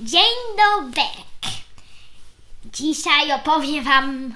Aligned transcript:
Dzień 0.00 0.34
dobry. 0.56 1.02
Dzisiaj 2.64 3.32
opowiem 3.32 3.84
Wam 3.84 4.34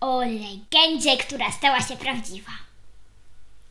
o 0.00 0.20
legendzie, 0.20 1.16
która 1.16 1.50
stała 1.52 1.80
się 1.80 1.96
prawdziwa. 1.96 2.52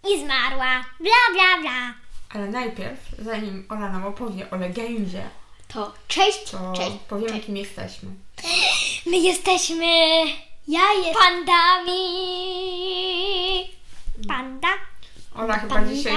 I 0.10 0.20
zmarła. 0.20 0.86
Bla, 1.00 1.34
bla, 1.34 1.62
bla. 1.62 1.94
Ale 2.34 2.48
najpierw, 2.48 3.00
zanim 3.20 3.66
Ola 3.70 3.90
nam 3.90 4.06
opowie 4.06 4.50
o 4.52 4.56
legendzie, 4.56 5.30
To 5.68 5.94
cześć, 6.08 6.44
to 6.52 6.74
cześć. 6.76 6.98
powiemy, 7.10 7.32
cześć. 7.34 7.46
kim 7.46 7.58
jesteśmy. 7.58 8.10
My 9.06 9.18
jesteśmy. 9.18 9.86
Ja 10.68 10.94
jestem. 10.94 11.14
Pandami. 11.16 12.00
Panda. 14.28 14.68
Ola 15.36 15.58
chyba 15.60 15.76
Panda. 15.76 15.94
dzisiaj, 15.94 16.14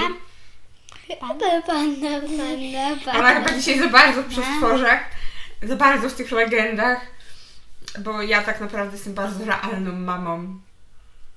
Panda, 1.15 1.61
panda, 1.61 2.07
panda, 2.21 3.19
Ola 3.19 3.33
chyba 3.33 3.53
dzisiaj 3.57 3.79
za 3.79 3.87
bardzo 3.87 4.23
w 4.23 4.27
przestworzach, 4.27 4.99
za 5.63 5.75
bardzo 5.75 6.09
w 6.09 6.13
tych 6.13 6.31
legendach, 6.31 7.01
bo 7.99 8.21
ja 8.21 8.43
tak 8.43 8.61
naprawdę 8.61 8.95
jestem 8.95 9.13
bardzo 9.13 9.45
realną 9.45 9.91
mamą 9.91 10.59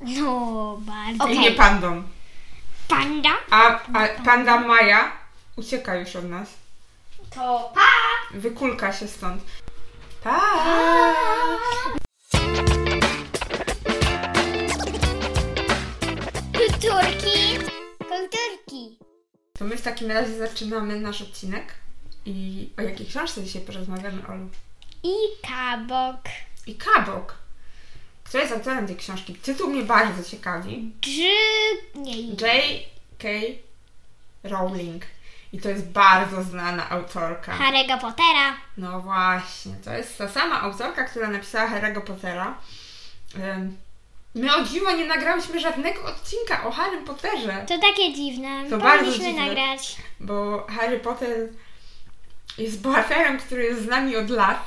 No, 0.00 0.78
bardzo. 0.80 1.26
i 1.26 1.38
nie 1.38 1.50
pandą. 1.52 2.02
Panda. 2.88 3.30
A, 3.50 3.80
a 3.92 4.08
panda 4.24 4.60
Maja 4.60 5.12
ucieka 5.56 5.94
już 5.96 6.16
od 6.16 6.24
nas. 6.24 6.48
To 7.34 7.72
pa. 7.74 8.38
Wykulka 8.38 8.92
się 8.92 9.08
stąd. 9.08 9.42
Pa! 10.24 10.40
Kulturki. 10.40 12.01
To 19.62 19.68
my 19.68 19.76
w 19.76 19.82
takim 19.82 20.10
razie 20.10 20.38
zaczynamy 20.38 21.00
nasz 21.00 21.22
odcinek. 21.22 21.74
I 22.26 22.68
o 22.78 22.82
jakiej 22.82 23.06
książce 23.06 23.42
dzisiaj 23.44 23.62
porozmawiamy, 23.62 24.26
Olu? 24.28 24.48
I 25.02 25.14
kabok. 25.48 26.20
I 26.66 26.74
Kabok. 26.74 27.34
Kto 28.24 28.38
jest 28.38 28.52
autorem 28.52 28.86
tej 28.86 28.96
książki? 28.96 29.34
Tytuł 29.34 29.70
mnie 29.70 29.82
bardzo 29.82 30.30
ciekawi. 30.30 30.92
J.K. 32.40 33.28
Rowling. 34.44 35.04
I 35.52 35.60
to 35.60 35.68
jest 35.68 35.88
bardzo 35.88 36.42
znana 36.42 36.90
autorka. 36.90 37.58
Harry'ego 37.58 38.00
Pottera. 38.00 38.56
No 38.76 39.00
właśnie, 39.00 39.74
to 39.84 39.92
jest 39.92 40.18
ta 40.18 40.28
sama 40.28 40.60
autorka, 40.60 41.04
która 41.04 41.28
napisała 41.28 41.70
Harry'ego 41.70 42.00
Pottera. 42.00 42.58
Ym, 43.36 43.76
My 44.34 44.56
o 44.56 44.64
dziwo 44.64 44.92
nie 44.96 45.04
nagrałyśmy 45.04 45.60
żadnego 45.60 46.04
odcinka 46.04 46.64
o 46.64 46.70
Harrym 46.70 47.04
Potterze, 47.04 47.64
To 47.68 47.78
takie 47.78 48.14
dziwne. 48.14 48.64
To 48.70 48.78
bardzo 48.78 48.98
Powinniśmy 49.04 49.24
dziwne. 49.24 49.46
nagrać. 49.46 49.96
bo 50.20 50.66
Harry 50.66 51.00
Potter 51.00 51.48
jest 52.58 52.80
bohaterem, 52.80 53.38
który 53.38 53.64
jest 53.64 53.82
z 53.82 53.86
nami 53.86 54.16
od 54.16 54.30
lat 54.30 54.64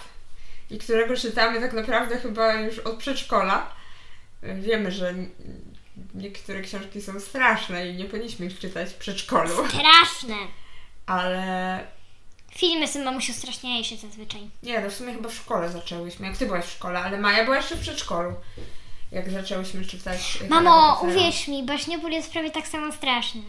i 0.71 0.77
którego 0.77 1.15
czytamy 1.17 1.59
tak 1.61 1.73
naprawdę 1.73 2.17
chyba 2.17 2.53
już 2.53 2.79
od 2.79 2.95
przedszkola. 2.97 3.71
Wiemy, 4.43 4.91
że 4.91 5.13
niektóre 6.15 6.61
książki 6.61 7.01
są 7.01 7.19
straszne 7.19 7.87
i 7.89 7.93
nie 7.95 8.05
powinniśmy 8.05 8.45
ich 8.45 8.59
czytać 8.59 8.89
w 8.89 8.95
przedszkolu, 8.95 9.49
Straszne. 9.49 10.35
ale 11.05 11.87
Filmy 12.55 12.87
są 12.87 13.03
mamusiu 13.03 13.33
straszniejsze 13.33 13.97
zazwyczaj. 13.97 14.49
Nie, 14.63 14.81
no 14.81 14.89
w 14.89 14.93
sumie 14.93 15.13
chyba 15.13 15.29
w 15.29 15.33
szkole 15.35 15.69
zaczęłyśmy. 15.69 16.27
Jak 16.27 16.37
ty 16.37 16.45
byłaś 16.45 16.65
w 16.65 16.71
szkole, 16.71 16.99
ale 16.99 17.17
Maja 17.17 17.43
była 17.43 17.57
jeszcze 17.57 17.75
w 17.75 17.79
przedszkolu. 17.81 18.33
Jak 19.15 19.29
zaczęłyśmy 19.31 19.85
czytać. 19.85 20.39
e, 20.45 20.47
Mamo, 20.47 20.99
uwierz 21.03 21.47
mi, 21.47 21.63
Baśniopól 21.63 22.11
jest 22.11 22.31
prawie 22.31 22.51
tak 22.51 22.67
samo 22.67 22.93
straszny. 22.93 23.41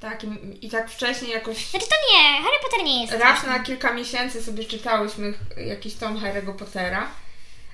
Tak, 0.00 0.24
i, 0.24 0.66
i 0.66 0.70
tak 0.70 0.90
wcześniej 0.90 1.30
jakoś. 1.30 1.66
Znaczy 1.70 1.86
to 1.88 1.94
nie, 2.12 2.42
Harry 2.42 2.56
Potter 2.62 2.84
nie 2.84 3.00
jest 3.00 3.12
Raz 3.12 3.20
straszny. 3.38 3.48
na 3.58 3.64
kilka 3.64 3.92
miesięcy 3.92 4.42
sobie 4.42 4.64
czytałyśmy 4.64 5.34
jakiś 5.56 5.94
tom 5.94 6.16
Harry'ego 6.18 6.52
Pottera, 6.56 7.08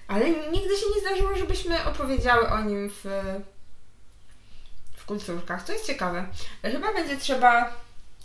ale 0.08 0.30
nigdy 0.30 0.76
się 0.76 0.86
nie 0.94 1.00
zdarzyło, 1.00 1.36
żebyśmy 1.36 1.84
opowiedziały 1.84 2.48
o 2.48 2.60
nim 2.62 2.90
w, 2.90 3.04
w 4.96 5.04
kulturkach. 5.04 5.64
To 5.64 5.72
jest 5.72 5.86
ciekawe. 5.86 6.26
Chyba 6.62 6.92
będzie 6.94 7.16
trzeba 7.16 7.72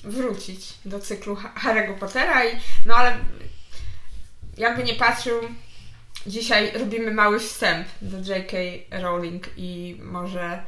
wrócić 0.04 0.66
do 0.86 1.00
cyklu 1.00 1.36
Ha- 1.36 1.54
Harry'ego 1.64 1.94
Pottera 2.00 2.46
i 2.46 2.60
no 2.86 2.96
ale 2.96 3.18
jakby 4.58 4.84
nie 4.84 4.94
patrzył, 4.94 5.42
dzisiaj 6.26 6.72
robimy 6.80 7.12
mały 7.12 7.40
wstęp 7.40 7.88
do 8.02 8.18
J.K. 8.18 8.58
Rowling 8.92 9.50
i 9.58 9.98
może 10.04 10.64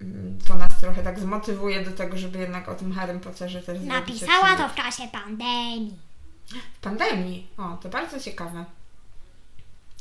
mm, 0.00 0.38
to 0.48 0.54
nas 0.54 0.80
trochę 0.80 1.02
tak 1.02 1.20
zmotywuje 1.20 1.84
do 1.84 1.90
tego, 1.90 2.16
żeby 2.16 2.38
jednak 2.38 2.68
o 2.68 2.74
tym 2.74 2.92
Harrym 2.92 3.20
Potterze 3.20 3.62
też 3.62 3.78
zrobić 3.78 3.88
Napisała 3.88 4.56
to 4.56 4.68
w 4.68 4.74
czasie 4.74 5.08
pandemii. 5.12 5.96
W 6.74 6.80
pandemii. 6.80 7.46
O, 7.58 7.76
to 7.82 7.88
bardzo 7.88 8.20
ciekawe. 8.20 8.64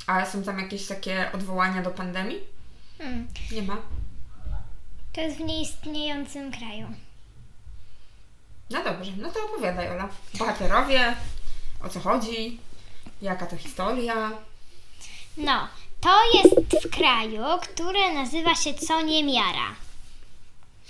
A 0.08 0.26
są 0.26 0.44
tam 0.44 0.60
jakieś 0.60 0.88
takie 0.88 1.32
odwołania 1.34 1.82
do 1.82 1.92
pandemii? 1.92 2.40
Hmm. 2.98 3.28
Nie 3.52 3.62
ma. 3.62 3.78
To 5.14 5.22
jest 5.22 5.38
w 5.38 5.40
nieistniejącym 5.40 6.52
kraju. 6.52 6.88
No 8.70 8.84
dobrze, 8.84 9.12
no 9.18 9.32
to 9.32 9.40
opowiadaj, 9.46 9.90
Ola. 9.90 10.10
Bohaterowie, 10.40 11.16
o 11.84 11.90
co 11.90 12.00
chodzi, 12.00 12.60
jaka 13.22 13.46
to 13.46 13.58
historia. 13.58 14.32
No, 15.38 15.68
to 16.02 16.10
jest 16.34 16.86
w 16.86 16.90
kraju, 16.90 17.42
który 17.62 18.14
nazywa 18.14 18.56
się 18.56 18.74
Co 18.74 19.02
Niemiara. 19.02 19.76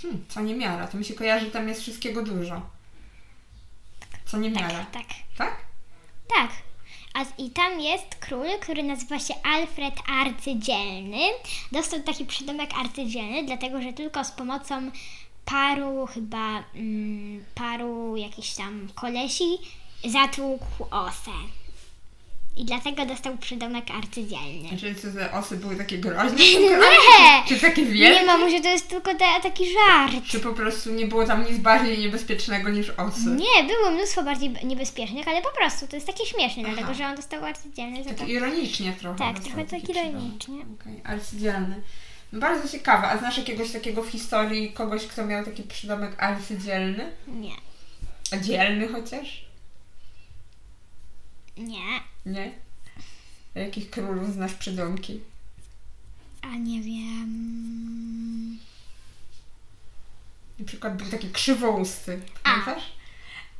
Hmm, 0.02 0.25
co 0.29 0.41
nie 0.41 0.56
miara, 0.56 0.88
to 0.88 0.97
mi 0.97 1.06
się 1.06 1.13
kojarzy, 1.13 1.52
tam 1.52 1.68
jest 1.68 1.81
wszystkiego 1.81 2.24
dużo. 2.24 2.62
Co 4.25 4.38
nie 4.38 4.50
miara, 4.51 4.69
Tak, 4.85 4.91
tak. 4.91 5.03
tak? 5.38 5.57
Tak. 6.35 6.50
A 7.13 7.25
z- 7.25 7.34
i 7.40 7.50
tam 7.50 7.80
jest 7.80 8.16
król, 8.19 8.47
który 8.62 8.84
nazywa 8.84 9.19
się 9.19 9.34
Alfred 9.44 9.94
Arcydzielny. 10.09 11.19
Dostał 11.72 12.00
taki 12.03 12.25
przydomek 12.25 12.69
arcydzielny, 12.78 13.44
dlatego 13.46 13.81
że 13.81 13.94
tylko 13.94 14.24
z 14.24 14.31
pomocą 14.31 14.91
paru 15.46 16.06
chyba 16.07 16.63
mm, 16.75 17.46
paru 17.56 18.18
jakichś 18.18 18.53
tam 18.53 18.90
kolesi 18.96 19.46
zatłukł 20.06 20.66
osę. 20.91 21.31
I 22.57 22.66
dlatego 22.66 23.06
dostał 23.06 23.38
przydomek 23.38 23.85
arcydzielny. 23.91 24.69
Znaczy, 24.69 24.95
co 24.95 25.07
te 25.19 25.31
osy 25.31 25.57
były 25.57 25.75
takie 25.75 25.97
groźne? 25.97 26.38
Nie! 26.59 27.44
Czy 27.47 27.59
takie 27.59 27.85
wielkie? 27.85 28.19
Nie 28.19 28.25
mam, 28.25 28.50
że 28.50 28.59
to 28.59 28.67
jest 28.69 28.88
tylko 28.88 29.12
te, 29.16 29.25
taki 29.44 29.63
żart. 29.73 30.13
Czy 30.28 30.39
po 30.39 30.53
prostu 30.53 30.89
nie 30.91 31.06
było 31.07 31.25
tam 31.28 31.45
nic 31.50 31.57
bardziej 31.57 32.00
niebezpiecznego 32.00 32.69
niż 32.69 32.89
osy? 32.89 33.25
Nie, 33.29 33.63
było 33.63 33.91
mnóstwo 33.91 34.23
bardziej 34.23 34.50
be- 34.50 34.63
niebezpiecznych, 34.63 35.28
ale 35.28 35.41
po 35.41 35.51
prostu 35.57 35.88
to 35.88 35.95
jest 35.95 36.07
takie 36.07 36.25
śmieszne, 36.25 36.63
Aha. 36.66 36.72
dlatego 36.73 36.94
że 36.94 37.06
on 37.06 37.16
dostał 37.16 37.45
arcydzielny 37.45 38.03
za 38.03 38.09
Tak 38.09 38.17
to. 38.19 38.25
ironicznie 38.25 38.94
trochę. 38.94 39.18
Tak, 39.19 39.39
trochę 39.39 39.66
tak 39.66 39.89
ironicznie. 39.89 40.56
Okej, 40.81 41.01
arcydzielny. 41.03 41.81
No 42.31 42.39
bardzo 42.39 42.68
ciekawe. 42.69 43.07
A 43.07 43.18
znasz 43.18 43.38
jakiegoś 43.38 43.72
takiego 43.72 44.03
w 44.03 44.09
historii 44.09 44.72
kogoś, 44.73 45.07
kto 45.07 45.25
miał 45.25 45.45
taki 45.45 45.63
przydomek 45.63 46.23
arcydzielny? 46.23 47.12
Nie, 47.28 47.51
A 48.31 48.38
dzielny 48.38 48.88
chociaż? 48.88 49.45
Nie, 51.57 52.00
Nie? 52.25 52.51
A 53.56 53.59
jakich 53.59 53.89
królów 53.89 54.34
znasz 54.34 54.53
przydomki? 54.53 55.19
a 56.41 56.56
nie 56.56 56.81
wiem. 56.81 58.57
Na 60.59 60.66
przykład 60.66 60.97
był 60.97 61.07
taki 61.12 61.29
krzywousty, 61.29 62.22
A. 62.44 62.50
pamiętasz? 62.50 62.84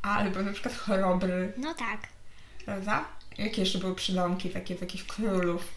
Albo 0.02 0.42
na 0.42 0.54
przykład 0.54 0.76
chorobry, 0.78 1.54
No 1.58 1.74
tak. 1.74 2.08
prawda? 2.66 3.06
Jakie 3.38 3.62
jeszcze 3.62 3.80
były 3.80 3.96
przydomki 3.96 4.50
takie 4.50 4.76
takich 4.76 5.08
królów? 5.08 5.68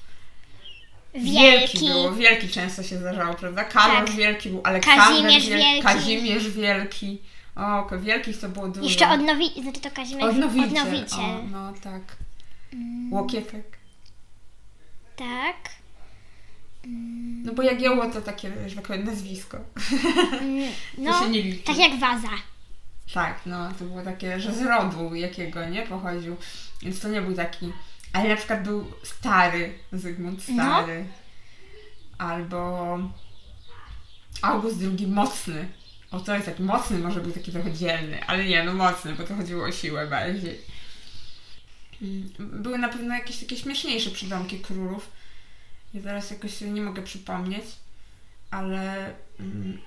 Wielki. 1.14 1.78
było, 1.78 2.12
wielki 2.12 2.48
często 2.48 2.82
się 2.82 2.98
zdarzało, 2.98 3.34
prawda? 3.34 3.64
Karol 3.64 4.06
Tak. 4.06 4.16
Wielki 4.16 4.50
był, 4.50 4.60
Aleksander 4.64 5.06
Kazimierz 5.06 5.46
Wielki. 5.48 5.82
Kazimierz 5.82 6.48
Wielki. 6.50 7.22
O, 7.56 7.88
wielkich 7.98 8.40
to 8.40 8.48
było 8.48 8.68
dużo. 8.68 8.86
Jeszcze 8.86 9.10
odnowi... 9.10 9.62
Znaczy 9.62 9.80
to 9.80 9.90
Kazimierz 9.90 10.24
Odnowiciel. 10.30 10.64
Odnowiciel. 10.68 11.24
O, 11.24 11.42
no 11.52 11.72
tak. 11.72 12.16
Łokietek. 13.10 13.78
Tak. 15.16 15.56
No 17.44 17.52
bo 17.52 17.62
Jagiełło 17.62 18.10
to 18.10 18.20
takie, 18.20 18.68
że 18.68 18.76
tak 18.76 18.86
powiem, 18.86 19.04
nazwisko. 19.04 19.58
Mm, 20.40 20.72
To 20.96 21.02
No, 21.02 21.18
się 21.20 21.28
nie 21.28 21.42
liczy. 21.42 21.64
tak 21.64 21.78
jak 21.78 21.98
waza. 21.98 22.28
Tak, 23.14 23.40
no 23.46 23.72
to 23.78 23.84
było 23.84 24.02
takie, 24.02 24.40
że 24.40 24.54
z 24.54 24.62
rodu 24.62 25.14
jakiego, 25.14 25.66
nie, 25.68 25.82
pochodził. 25.82 26.36
Więc 26.82 27.00
to 27.00 27.08
nie 27.08 27.20
był 27.22 27.34
taki... 27.34 27.72
Ale 28.12 28.28
na 28.28 28.36
przykład 28.36 28.62
był 28.62 28.86
stary, 29.02 29.78
Zygmunt 29.92 30.48
No. 30.48 30.54
Stary. 30.64 31.04
Albo 32.18 32.98
August 34.42 34.76
II 34.98 35.06
Mocny. 35.06 35.68
O, 36.14 36.20
to 36.20 36.34
jest 36.34 36.46
taki 36.46 36.62
mocny, 36.62 36.98
może 36.98 37.20
był 37.20 37.32
taki 37.32 37.52
trochę 37.52 37.72
dzielny, 37.72 38.24
ale 38.26 38.44
nie, 38.44 38.64
no 38.64 38.72
mocny, 38.72 39.14
bo 39.14 39.24
to 39.24 39.36
chodziło 39.36 39.64
o 39.64 39.72
siłę 39.72 40.06
bardziej. 40.06 40.60
Były 42.38 42.78
na 42.78 42.88
pewno 42.88 43.14
jakieś 43.14 43.38
takie 43.38 43.56
śmieszniejsze 43.56 44.10
przydomki 44.10 44.60
królów. 44.60 45.10
Ja 45.94 46.02
teraz 46.02 46.30
jakoś 46.30 46.60
nie 46.60 46.82
mogę 46.82 47.02
przypomnieć, 47.02 47.64
ale 48.50 49.14
mm, 49.40 49.78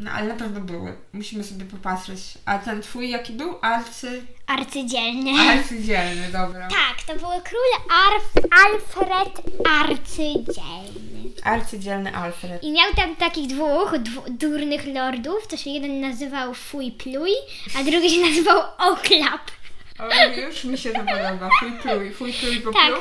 No 0.00 0.10
ale 0.10 0.26
na 0.28 0.34
pewno 0.34 0.60
były. 0.60 0.96
Musimy 1.12 1.44
sobie 1.44 1.64
popatrzeć. 1.64 2.20
A 2.44 2.58
ten 2.58 2.82
twój 2.82 3.10
jaki 3.10 3.32
był? 3.32 3.58
Arcy... 3.62 4.22
Arcydzielny. 4.46 5.30
Arcydzielny, 5.40 6.32
dobra. 6.32 6.68
Tak, 6.68 7.02
to 7.06 7.12
był 7.12 7.28
król 7.44 7.94
Arf, 8.06 8.24
Alfred 8.64 9.42
Arcydzielny. 9.80 11.30
Arcydzielny 11.44 12.16
Alfred. 12.16 12.62
I 12.64 12.72
miał 12.72 12.94
tam 12.94 13.16
takich 13.16 13.46
dwóch 13.46 13.98
dwu, 13.98 14.22
durnych 14.28 14.86
lordów, 14.86 15.46
to 15.46 15.56
się 15.56 15.70
jeden 15.70 16.00
nazywał 16.00 16.54
Fuj 16.54 16.92
Pluj, 16.92 17.30
a 17.78 17.84
drugi 17.84 18.10
się 18.10 18.20
nazywał 18.20 18.62
Oklap. 18.78 19.50
O, 19.98 20.40
już 20.40 20.64
mi 20.64 20.78
się 20.78 20.90
to 20.90 20.98
podoba. 20.98 21.50
Fuj 21.60 21.72
pluj, 21.82 22.10
fuj 22.12 22.32
pluj 22.32 22.60
po 22.60 22.72
Tak. 22.72 22.92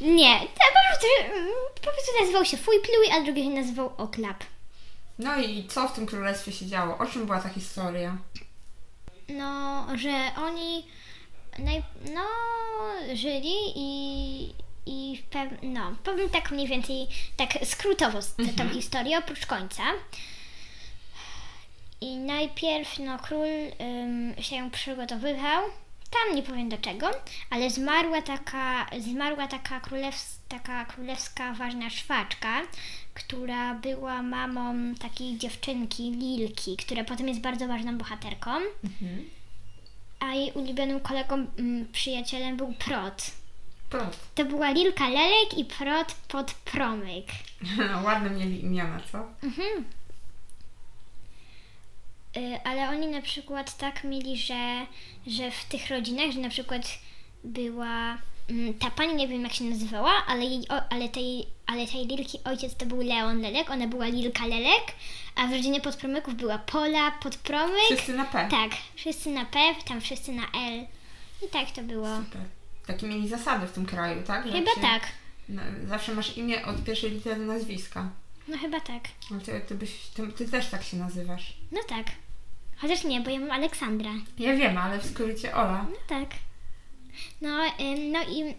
Nie, 0.00 0.40
to 0.40 0.46
po 0.46 0.80
prostu, 0.88 1.06
po 1.74 1.90
prostu 1.90 2.12
nazywał 2.20 2.44
się 2.44 2.56
Fuj 2.56 2.76
Pluj, 2.80 3.18
a 3.18 3.20
drugi 3.24 3.42
się 3.44 3.50
nazywał 3.50 3.92
Oklap. 3.96 4.44
No 5.18 5.36
i 5.40 5.66
co 5.68 5.88
w 5.88 5.92
tym 5.92 6.06
królestwie 6.06 6.52
się 6.52 6.66
działo? 6.66 6.98
O 6.98 7.06
czym 7.06 7.26
była 7.26 7.40
ta 7.40 7.48
historia? 7.48 8.16
No, 9.28 9.86
że 9.98 10.30
oni 10.36 10.86
naj, 11.58 11.82
no, 12.14 12.24
żyli 13.14 13.54
i, 13.76 14.54
i 14.86 15.16
w 15.22 15.22
pew, 15.30 15.48
no, 15.62 15.94
powiem 16.04 16.30
tak 16.30 16.50
mniej 16.50 16.68
więcej, 16.68 17.06
tak 17.36 17.48
skrótowo 17.64 18.22
z- 18.22 18.34
tę 18.34 18.44
tą 18.56 18.68
historię, 18.68 19.18
oprócz 19.18 19.46
końca. 19.46 19.82
I 22.00 22.16
najpierw, 22.16 22.98
no, 22.98 23.18
król 23.18 23.46
ym, 23.80 24.34
się 24.42 24.70
przygotowywał, 24.70 25.62
tam 26.10 26.36
nie 26.36 26.42
powiem 26.42 26.68
do 26.68 26.78
czego, 26.78 27.10
ale 27.50 27.70
zmarła 27.70 28.22
taka, 28.22 28.86
zmarła 28.98 29.48
taka, 29.48 29.80
królews, 29.80 30.38
taka 30.48 30.84
królewska 30.84 31.52
ważna 31.52 31.90
szwaczka, 31.90 32.60
która 33.14 33.74
była 33.74 34.22
mamą 34.22 34.94
takiej 34.94 35.38
dziewczynki, 35.38 36.10
Lilki, 36.10 36.76
która 36.76 37.04
potem 37.04 37.28
jest 37.28 37.40
bardzo 37.40 37.68
ważną 37.68 37.98
bohaterką. 37.98 38.50
A 40.20 40.34
jej 40.34 40.52
ulubionym 40.52 41.00
kolegą, 41.00 41.46
mm, 41.58 41.86
przyjacielem 41.92 42.56
był 42.56 42.72
Prot. 42.72 43.30
Prot. 43.90 44.16
To 44.34 44.44
była 44.44 44.70
Lilka 44.70 45.08
Lelek 45.08 45.58
i 45.58 45.64
Prot 45.64 46.14
Podpromyk. 46.28 47.26
Ładne 48.04 48.30
mieli 48.30 48.64
imiona, 48.64 49.00
co? 49.12 49.18
Y, 52.36 52.60
ale 52.64 52.88
oni 52.88 53.06
na 53.06 53.22
przykład 53.22 53.76
tak 53.76 54.04
mieli, 54.04 54.36
że, 54.36 54.86
że 55.26 55.50
w 55.50 55.64
tych 55.64 55.90
rodzinach, 55.90 56.30
że 56.30 56.40
na 56.40 56.48
przykład 56.48 56.98
była 57.44 58.18
ta 58.80 58.90
pani, 58.90 59.14
nie 59.14 59.28
wiem 59.28 59.42
jak 59.42 59.52
się 59.52 59.64
nazywała, 59.64 60.12
ale, 60.26 60.44
jej, 60.44 60.68
o, 60.68 60.92
ale, 60.92 61.08
tej, 61.08 61.46
ale 61.66 61.86
tej 61.86 62.06
Lilki 62.06 62.38
ojciec 62.44 62.76
to 62.76 62.86
był 62.86 63.00
Leon 63.02 63.40
Lelek, 63.40 63.70
ona 63.70 63.86
była 63.86 64.06
Lilka 64.06 64.46
Lelek, 64.46 64.92
a 65.34 65.46
w 65.46 65.50
rodzinie 65.52 65.80
Podpromyków 65.80 66.34
była 66.34 66.58
Pola 66.58 67.10
Podpromyk. 67.10 67.84
Wszyscy 67.84 68.12
na 68.16 68.24
P. 68.24 68.48
Tak, 68.50 68.70
wszyscy 68.94 69.30
na 69.30 69.44
P, 69.44 69.58
tam 69.88 70.00
wszyscy 70.00 70.32
na 70.32 70.42
L. 70.42 70.86
I 71.42 71.48
tak 71.50 71.70
to 71.70 71.82
było. 71.82 72.16
Super. 72.16 72.40
Takie 72.86 73.06
mieli 73.06 73.28
zasady 73.28 73.66
w 73.66 73.72
tym 73.72 73.86
kraju, 73.86 74.22
tak? 74.22 74.46
Że 74.46 74.52
Chyba 74.52 74.74
się- 74.74 74.80
tak. 74.80 75.02
No, 75.48 75.62
zawsze 75.86 76.14
masz 76.14 76.36
imię 76.36 76.66
od 76.66 76.84
pierwszej 76.84 77.10
litery 77.10 77.40
nazwiska. 77.46 78.08
No 78.48 78.58
chyba 78.58 78.80
tak. 78.80 79.02
Ale 79.30 79.40
ty, 79.40 79.60
ty, 79.68 79.74
byś, 79.74 79.90
ty, 80.14 80.28
ty 80.32 80.48
też 80.48 80.66
tak 80.70 80.82
się 80.84 80.96
nazywasz. 80.96 81.56
No 81.72 81.80
tak. 81.88 82.06
Chociaż 82.76 83.04
nie, 83.04 83.20
bo 83.20 83.30
ja 83.30 83.40
mam 83.40 83.50
Aleksandra. 83.50 84.10
Ja 84.38 84.56
wiem, 84.56 84.78
ale 84.78 84.98
w 84.98 85.06
skrócie 85.06 85.54
Ola. 85.54 85.86
No 85.90 85.96
tak. 86.08 86.28
No, 87.40 87.48
no 88.12 88.22
i, 88.22 88.54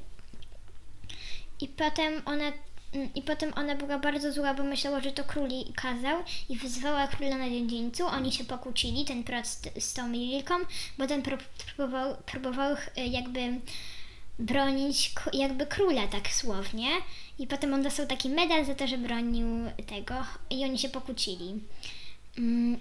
i 1.62 1.68
potem 1.68 2.22
ona 2.25 2.52
ym, 2.96 3.13
i 3.16 3.22
potem 3.22 3.54
ona 3.56 3.75
była 3.75 4.00
bardzo 4.00 4.31
zła, 4.31 4.54
bo 4.54 4.63
myślała, 4.63 5.02
że 5.02 5.12
to 5.12 5.24
król 5.24 5.50
jej 5.50 5.74
kazał 5.75 6.24
i 6.50 6.57
wyzwała 6.57 7.07
króla 7.07 7.38
na 7.38 7.50
dziedzińcu. 7.50 8.06
Oni 8.06 8.31
się 8.31 8.46
pokłócili, 8.46 9.06
ten 9.06 9.24
prot 9.24 9.48
z, 9.80 9.94
tą 9.94 10.12
Lilką, 10.12 10.54
bo 10.98 11.07
ten 11.07 11.22
pró- 11.22 11.44
próbował, 11.75 12.16
próbował 12.25 12.74
y, 12.74 13.02
jakby 13.07 13.60
bronić 14.40 15.13
jakby 15.34 15.66
króla 15.66 16.07
tak 16.07 16.28
słownie 16.28 16.88
i 17.40 17.48
potem 17.48 17.74
on 17.74 17.84
dostał 17.84 18.07
taki 18.07 18.30
medal 18.30 18.66
za 18.66 18.75
to, 18.75 18.88
że 18.88 18.98
bronił 18.98 19.48
tego 19.88 20.16
i 20.50 20.63
oni 20.63 20.80
się 20.80 20.90
pokłócili. 20.90 21.60
Mm, 22.38 22.80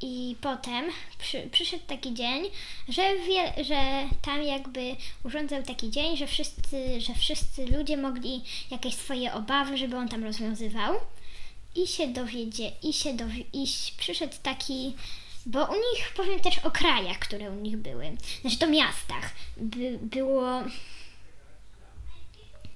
I 0.00 0.36
potem 0.40 0.84
przy, 1.18 1.48
przyszedł 1.52 1.84
taki 1.86 2.14
dzień, 2.14 2.50
że, 2.88 3.02
wie, 3.18 3.64
że 3.64 4.08
tam 4.22 4.42
jakby 4.42 4.96
urządzał 5.24 5.62
taki 5.62 5.90
dzień, 5.90 6.16
że 6.16 6.26
wszyscy, 6.26 7.00
że 7.00 7.14
wszyscy 7.14 7.66
ludzie 7.66 7.96
mogli 7.96 8.42
jakieś 8.70 8.94
swoje 8.94 9.32
obawy, 9.32 9.78
żeby 9.78 9.96
on 9.96 10.08
tam 10.08 10.24
rozwiązywał. 10.24 10.94
I 11.74 11.86
się 11.86 12.08
dowiedzie, 12.08 12.72
i 12.82 12.92
się 12.92 13.14
dowie, 13.14 13.44
i 13.52 13.66
przyszedł 13.98 14.34
taki, 14.42 14.94
bo 15.46 15.64
u 15.64 15.74
nich 15.74 16.12
powiem 16.16 16.40
też 16.40 16.58
o 16.58 16.70
krajach, 16.70 17.18
które 17.18 17.50
u 17.50 17.54
nich 17.54 17.76
były. 17.76 18.16
Znaczy 18.40 18.58
to 18.58 18.66
miastach. 18.66 19.30
By, 19.56 19.98
było 20.02 20.62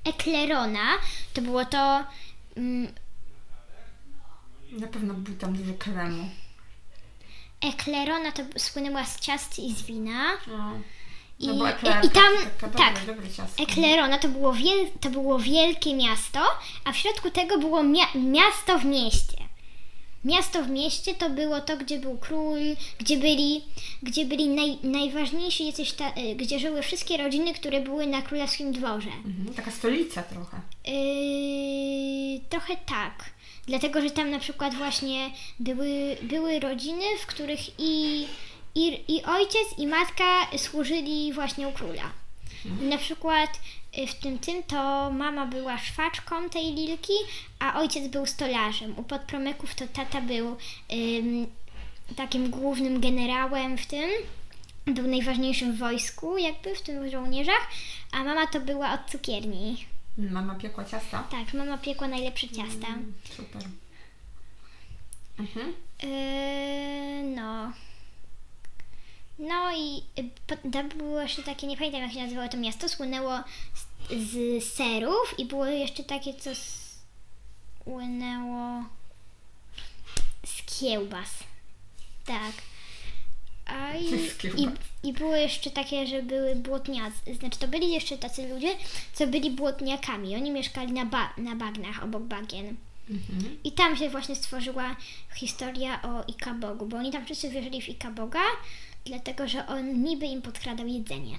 Eklerona, 0.05 0.99
to 1.35 1.43
było 1.43 1.65
to 1.65 2.05
mm, 2.57 2.93
Na 4.73 4.87
pewno 4.87 5.15
był 5.15 5.35
tam 5.35 5.57
dużo 5.57 5.75
kremu. 5.75 6.31
Eklerona 7.61 8.33
to 8.33 8.43
słynęła 8.57 9.05
z 9.05 9.21
ciast 9.21 9.59
i 9.59 9.73
z 9.73 9.83
wina. 9.83 10.33
No, 10.49 10.73
no 11.41 11.69
i, 11.69 12.07
i 12.07 12.11
tam, 12.11 12.33
tak, 12.77 13.07
dobre 13.07 13.31
ciasto. 13.31 13.63
Eklerona 13.63 14.19
to 14.19 14.29
było, 14.29 14.53
wiel, 14.53 14.87
to 15.01 15.11
było 15.11 15.39
wielkie 15.39 15.95
miasto, 15.95 16.41
a 16.85 16.93
w 16.93 16.97
środku 16.97 17.31
tego 17.31 17.59
było 17.59 17.83
mia- 17.83 18.15
miasto 18.15 18.79
w 18.79 18.85
mieście. 18.85 19.37
Miasto 20.25 20.63
w 20.63 20.69
mieście 20.71 21.15
to 21.15 21.31
było 21.31 21.61
to, 21.61 21.77
gdzie 21.77 21.99
był 21.99 22.19
król, 22.19 22.59
gdzie 22.99 23.17
byli, 23.17 23.65
gdzie 24.03 24.25
byli 24.25 24.49
naj, 24.49 24.79
najważniejsi 24.83 25.67
jacyś, 25.67 25.93
ta, 25.93 26.09
y, 26.09 26.35
gdzie 26.37 26.59
żyły 26.59 26.83
wszystkie 26.83 27.17
rodziny, 27.17 27.55
które 27.55 27.81
były 27.81 28.07
na 28.07 28.23
królewskim 28.23 28.73
dworze. 28.73 29.11
Mhm, 29.25 29.55
taka 29.57 29.71
stolica 29.71 30.23
trochę. 30.23 30.61
Yy, 30.87 32.41
trochę 32.49 32.77
tak. 32.77 33.25
Dlatego, 33.67 34.01
że 34.01 34.11
tam 34.11 34.31
na 34.31 34.39
przykład 34.39 34.75
właśnie 34.75 35.31
były, 35.59 36.17
były 36.23 36.61
rodziny, 36.61 37.05
w 37.21 37.27
których 37.27 37.81
i, 37.81 38.27
i, 38.75 39.01
i 39.09 39.25
ojciec, 39.25 39.79
i 39.79 39.87
matka 39.87 40.25
służyli 40.57 41.33
właśnie 41.33 41.69
u 41.69 41.73
króla. 41.73 42.13
I 42.83 42.85
na 42.85 42.99
przykład 42.99 43.61
y, 43.99 44.07
w 44.07 44.15
tym 44.15 44.39
tym 44.39 44.63
to 44.63 45.11
mama 45.11 45.47
była 45.47 45.79
szwaczką 45.79 46.51
tej 46.51 46.73
Lilki, 46.73 47.13
a 47.59 47.81
ojciec 47.81 48.09
był 48.09 48.27
stolarzem. 48.27 48.99
U 48.99 49.03
podpromyków 49.03 49.75
to 49.75 49.87
tata 49.87 50.21
był 50.21 50.57
ym, 50.93 51.47
takim 52.17 52.51
głównym 52.51 53.01
generałem 53.01 53.79
w 53.79 53.87
tym. 53.87 54.11
Był 54.87 55.07
najważniejszym 55.07 55.73
w 55.73 55.79
wojsku, 55.79 56.39
jakby 56.39 56.75
w 56.75 56.83
tym 56.83 57.11
żołnierzach, 57.11 57.69
a 58.13 58.25
mama 58.25 58.47
to 58.47 58.61
była 58.61 58.93
od 58.93 59.11
cukierni. 59.11 59.94
Mama 60.19 60.55
piekła 60.55 60.85
ciasta. 60.85 61.23
Tak, 61.31 61.55
mama 61.55 61.79
piekła 61.79 62.09
najlepsze 62.09 62.49
ciasta. 62.49 62.87
Super. 63.37 63.63
Mhm. 65.39 65.75
Yy, 66.03 67.37
no. 67.37 67.73
No 69.39 69.77
i 69.77 70.03
to 70.47 70.85
było 70.97 71.21
jeszcze 71.21 71.43
takie, 71.43 71.67
nie 71.67 71.77
pamiętam 71.77 72.03
jak 72.03 72.13
się 72.13 72.23
nazywało 72.23 72.49
to 72.49 72.57
miasto, 72.57 72.89
słynęło 72.89 73.39
z, 74.11 74.31
z 74.65 74.73
serów 74.73 75.39
i 75.39 75.45
było 75.45 75.67
jeszcze 75.67 76.05
takie, 76.05 76.35
co 76.35 76.51
słynęło 77.85 78.85
z 80.47 80.81
kiełbas. 80.81 81.31
Tak. 82.27 82.53
A 83.67 83.95
i, 83.97 84.69
i, 85.09 85.13
było 85.13 85.37
jeszcze 85.37 85.71
takie, 85.71 86.07
że 86.07 86.23
były 86.23 86.57
błotniacy, 86.57 87.35
znaczy 87.41 87.59
to 87.59 87.69
byli 87.69 87.93
jeszcze 87.93 88.19
tacy 88.19 88.49
ludzie, 88.49 88.69
co 89.13 89.27
byli 89.27 89.51
błotniakami. 89.51 90.37
Oni 90.37 90.51
mieszkali 90.51 90.93
na, 90.93 91.05
ba- 91.07 91.33
na 91.39 91.57
bagnach 91.57 92.05
obok 92.05 92.23
bagien. 92.23 92.77
Mhm. 93.11 93.59
I 93.65 93.73
tam 93.73 93.97
się 93.97 94.11
właśnie 94.11 94.37
stworzyła 94.37 94.97
historia 95.35 96.03
o 96.03 96.25
Ikabogu, 96.29 96.87
bo 96.87 96.97
oni 96.97 97.13
tam 97.13 97.25
wszyscy 97.25 97.51
wierzyli 97.51 97.83
w 97.83 97.89
Ikaboga, 97.89 98.41
dlatego 99.05 99.49
że 99.49 99.67
on 99.67 100.03
niby 100.03 100.27
im 100.27 100.43
podkradał 100.43 100.87
jedzenie. 100.87 101.39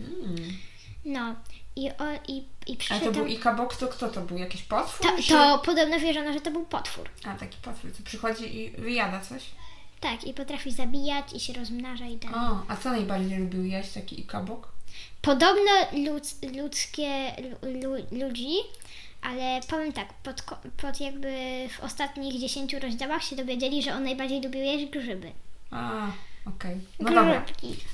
Mm. 0.00 0.52
No 1.04 1.34
i, 1.76 1.90
o, 1.90 2.04
i, 2.28 2.44
i 2.66 2.76
przyszedł 2.76 3.00
to 3.04 3.12
tam... 3.12 3.14
był 3.14 3.26
Ikabok, 3.26 3.76
to 3.76 3.88
kto 3.88 4.08
to 4.08 4.20
był? 4.20 4.38
Jakiś 4.38 4.62
potwór? 4.62 5.06
To, 5.06 5.22
czy- 5.22 5.28
to 5.28 5.58
podobno 5.64 6.00
wierzono, 6.00 6.32
że 6.32 6.40
to 6.40 6.50
był 6.50 6.64
potwór. 6.64 7.08
A, 7.24 7.34
taki 7.34 7.58
potwór, 7.62 7.92
co 7.96 8.02
przychodzi 8.02 8.56
i 8.56 8.70
wyjada 8.70 9.20
coś? 9.20 9.42
Tak, 10.00 10.24
i 10.24 10.34
potrafi 10.34 10.72
zabijać 10.72 11.32
i 11.32 11.40
się 11.40 11.52
rozmnaża 11.52 12.06
i 12.06 12.18
tak. 12.18 12.36
O, 12.36 12.62
a 12.68 12.76
co 12.76 12.90
najbardziej 12.90 13.38
lubił 13.38 13.64
jeść 13.64 13.92
taki 13.92 14.20
Ikabok? 14.20 14.72
Podobno 15.22 15.70
ludz, 15.92 16.36
ludzkie 16.56 17.32
lu, 17.42 17.72
lu, 17.80 17.96
ludzi, 18.26 18.50
ale 19.22 19.60
powiem 19.68 19.92
tak, 19.92 20.12
pod, 20.12 20.42
pod 20.76 21.00
jakby 21.00 21.28
w 21.78 21.84
ostatnich 21.84 22.40
10 22.40 22.74
rozdziałach 22.74 23.24
się 23.24 23.36
dowiedzieli, 23.36 23.82
że 23.82 23.94
on 23.94 24.04
najbardziej 24.04 24.42
lubił 24.42 24.62
jeść 24.62 24.86
grzyby. 24.86 25.32
A, 25.70 26.06
okej. 26.46 26.76
No 27.00 27.10
dobra. 27.10 27.44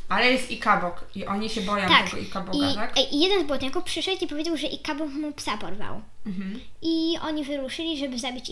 Ale 0.09 0.33
jest 0.33 0.51
Ikabok 0.51 1.05
i 1.15 1.27
oni 1.27 1.49
się 1.49 1.61
boją 1.61 1.89
Tak. 1.89 2.11
tego 2.11 2.23
Ikaboga, 2.23 2.71
I, 2.71 2.75
tak? 2.75 3.13
I 3.13 3.21
jeden 3.21 3.45
z 3.45 3.47
błotniaków 3.47 3.85
przyszedł 3.85 4.25
i 4.25 4.29
powiedział, 4.29 4.57
że 4.57 4.67
Ikabok 4.67 5.11
mu 5.11 5.33
psa 5.33 5.59
porwał. 5.59 6.03
Mhm. 6.27 6.61
I 6.83 7.19
oni 7.23 7.45
wyruszyli, 7.45 7.99
żeby 7.99 8.19
zabić 8.19 8.51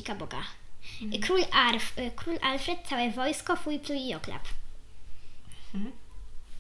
Ikaboga. 1.01 1.27
Król, 1.27 1.45
Arf, 1.53 1.99
y, 1.99 2.11
król 2.17 2.39
Alfred, 2.43 2.79
całe 2.89 3.11
wojsko, 3.11 3.57
fuj, 3.57 3.79
pluj 3.79 4.09
i 4.09 4.15
oklap. 4.15 4.43
Mhm. 5.75 5.93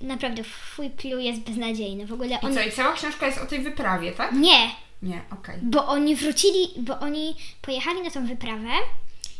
Naprawdę, 0.00 0.44
fuj, 0.44 0.90
pluj 0.90 1.24
jest 1.24 1.40
beznadziejny. 1.40 2.06
W 2.06 2.12
ogóle 2.12 2.28
I 2.42 2.46
on... 2.46 2.54
co, 2.54 2.60
i 2.62 2.72
cała 2.72 2.92
książka 2.92 3.26
jest 3.26 3.38
o 3.38 3.46
tej 3.46 3.60
wyprawie, 3.62 4.12
tak? 4.12 4.32
Nie, 4.32 4.70
Nie, 5.02 5.22
okej. 5.30 5.58
bo 5.62 5.86
oni 5.86 6.16
wrócili, 6.16 6.68
bo 6.76 6.98
oni 7.00 7.36
pojechali 7.62 8.02
na 8.02 8.10
tą 8.10 8.26
wyprawę 8.26 8.70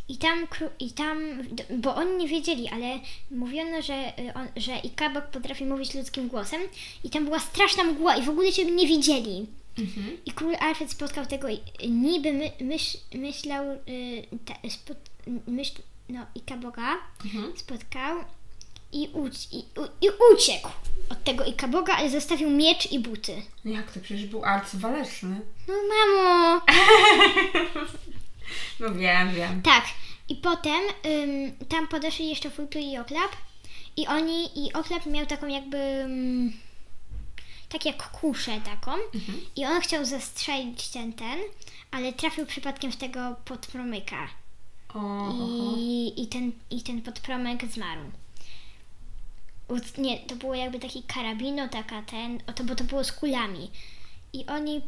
i 0.09 0.17
tam, 0.17 0.47
i 0.81 0.91
tam 0.93 1.43
bo 1.71 1.95
oni 1.95 2.17
nie 2.17 2.29
wiedzieli, 2.29 2.69
ale 2.69 3.01
mówiono, 3.31 3.83
że, 3.83 3.95
y, 4.19 4.35
on, 4.35 4.49
że 4.57 4.77
Ikabok 4.79 5.27
potrafi 5.27 5.65
mówić 5.65 5.95
ludzkim 5.95 6.29
głosem 6.29 6.61
i 7.05 7.11
tam 7.11 7.25
była 7.25 7.39
straszna 7.39 7.85
mgła 7.85 8.17
i 8.17 8.23
w 8.23 8.29
ogóle 8.29 8.53
się 8.53 8.65
nie 8.65 8.87
widzieli. 8.87 9.47
Mhm. 9.78 10.16
I 10.26 10.31
król 10.33 10.57
Alfred 10.61 10.90
spotkał 10.90 11.26
tego, 11.26 11.49
i- 11.49 11.90
niby 11.90 12.33
my, 12.33 12.50
myśl, 12.61 12.99
myślał, 13.14 13.64
y, 13.88 14.26
ta, 14.45 14.71
spot, 14.71 14.97
myśl, 15.47 15.83
no 16.09 16.26
Ikaboga 16.35 16.97
Mhm. 17.25 17.57
spotkał 17.57 18.16
i, 18.93 19.09
uci- 19.09 19.49
i, 19.52 19.59
u, 19.81 19.85
i 20.00 20.09
uciekł 20.35 20.69
od 21.11 21.25
tego 21.25 21.45
Ikaboga, 21.45 21.97
ale 21.97 22.11
zostawił 22.11 22.50
miecz 22.50 22.93
i 22.93 22.99
buty. 22.99 23.43
Jak 23.64 23.93
to? 23.93 24.00
Przecież 24.00 24.26
był 24.26 24.45
arcywaleczny. 24.45 25.40
No 25.69 25.75
mamo! 25.88 26.61
No 28.81 28.95
wiem, 28.95 29.35
wiem. 29.35 29.62
Tak. 29.62 29.85
I 30.28 30.37
potem 30.37 30.81
ym, 31.07 31.52
tam 31.69 31.88
podeszli 31.88 32.28
jeszcze 32.28 32.50
Fultu 32.50 32.78
i 32.78 32.99
Oklap 32.99 33.31
i 33.97 34.07
oni, 34.07 34.66
i 34.66 34.73
Oklap 34.73 35.07
miał 35.07 35.26
taką 35.26 35.47
jakby 35.47 35.76
ym, 35.78 36.52
tak 37.75 37.85
jak 37.85 38.11
kuszę 38.11 38.61
taką 38.61 38.93
Mhm. 38.93 39.40
i 39.57 39.66
on 39.66 39.81
chciał 39.81 40.04
zastrzelić 40.04 40.88
ten, 40.88 41.12
ten, 41.12 41.38
ale 41.90 42.12
trafił 42.12 42.47
przypadkiem 42.47 42.93
w 42.93 42.97
tego 42.97 43.21
podpromyka 43.45 44.28
O, 44.95 45.33
i, 45.78 46.12
i, 46.23 46.26
ten, 46.26 46.52
i 46.71 46.83
ten 46.83 47.02
podpromek 47.02 47.64
zmarł. 47.66 48.00
Uc- 49.69 49.99
Nie, 49.99 50.19
to 50.19 50.37
było 50.37 50.54
jakby 50.54 50.78
taki 50.78 51.02
karabino, 51.02 51.69
taka 51.69 52.02
ten, 52.02 52.38
o 52.47 52.52
to, 52.52 52.64
bo 52.64 52.75
to 52.75 52.85
było 52.85 53.04
z 53.04 53.12
kulami. 53.12 53.71
I 54.33 54.47
oni. 54.47 54.81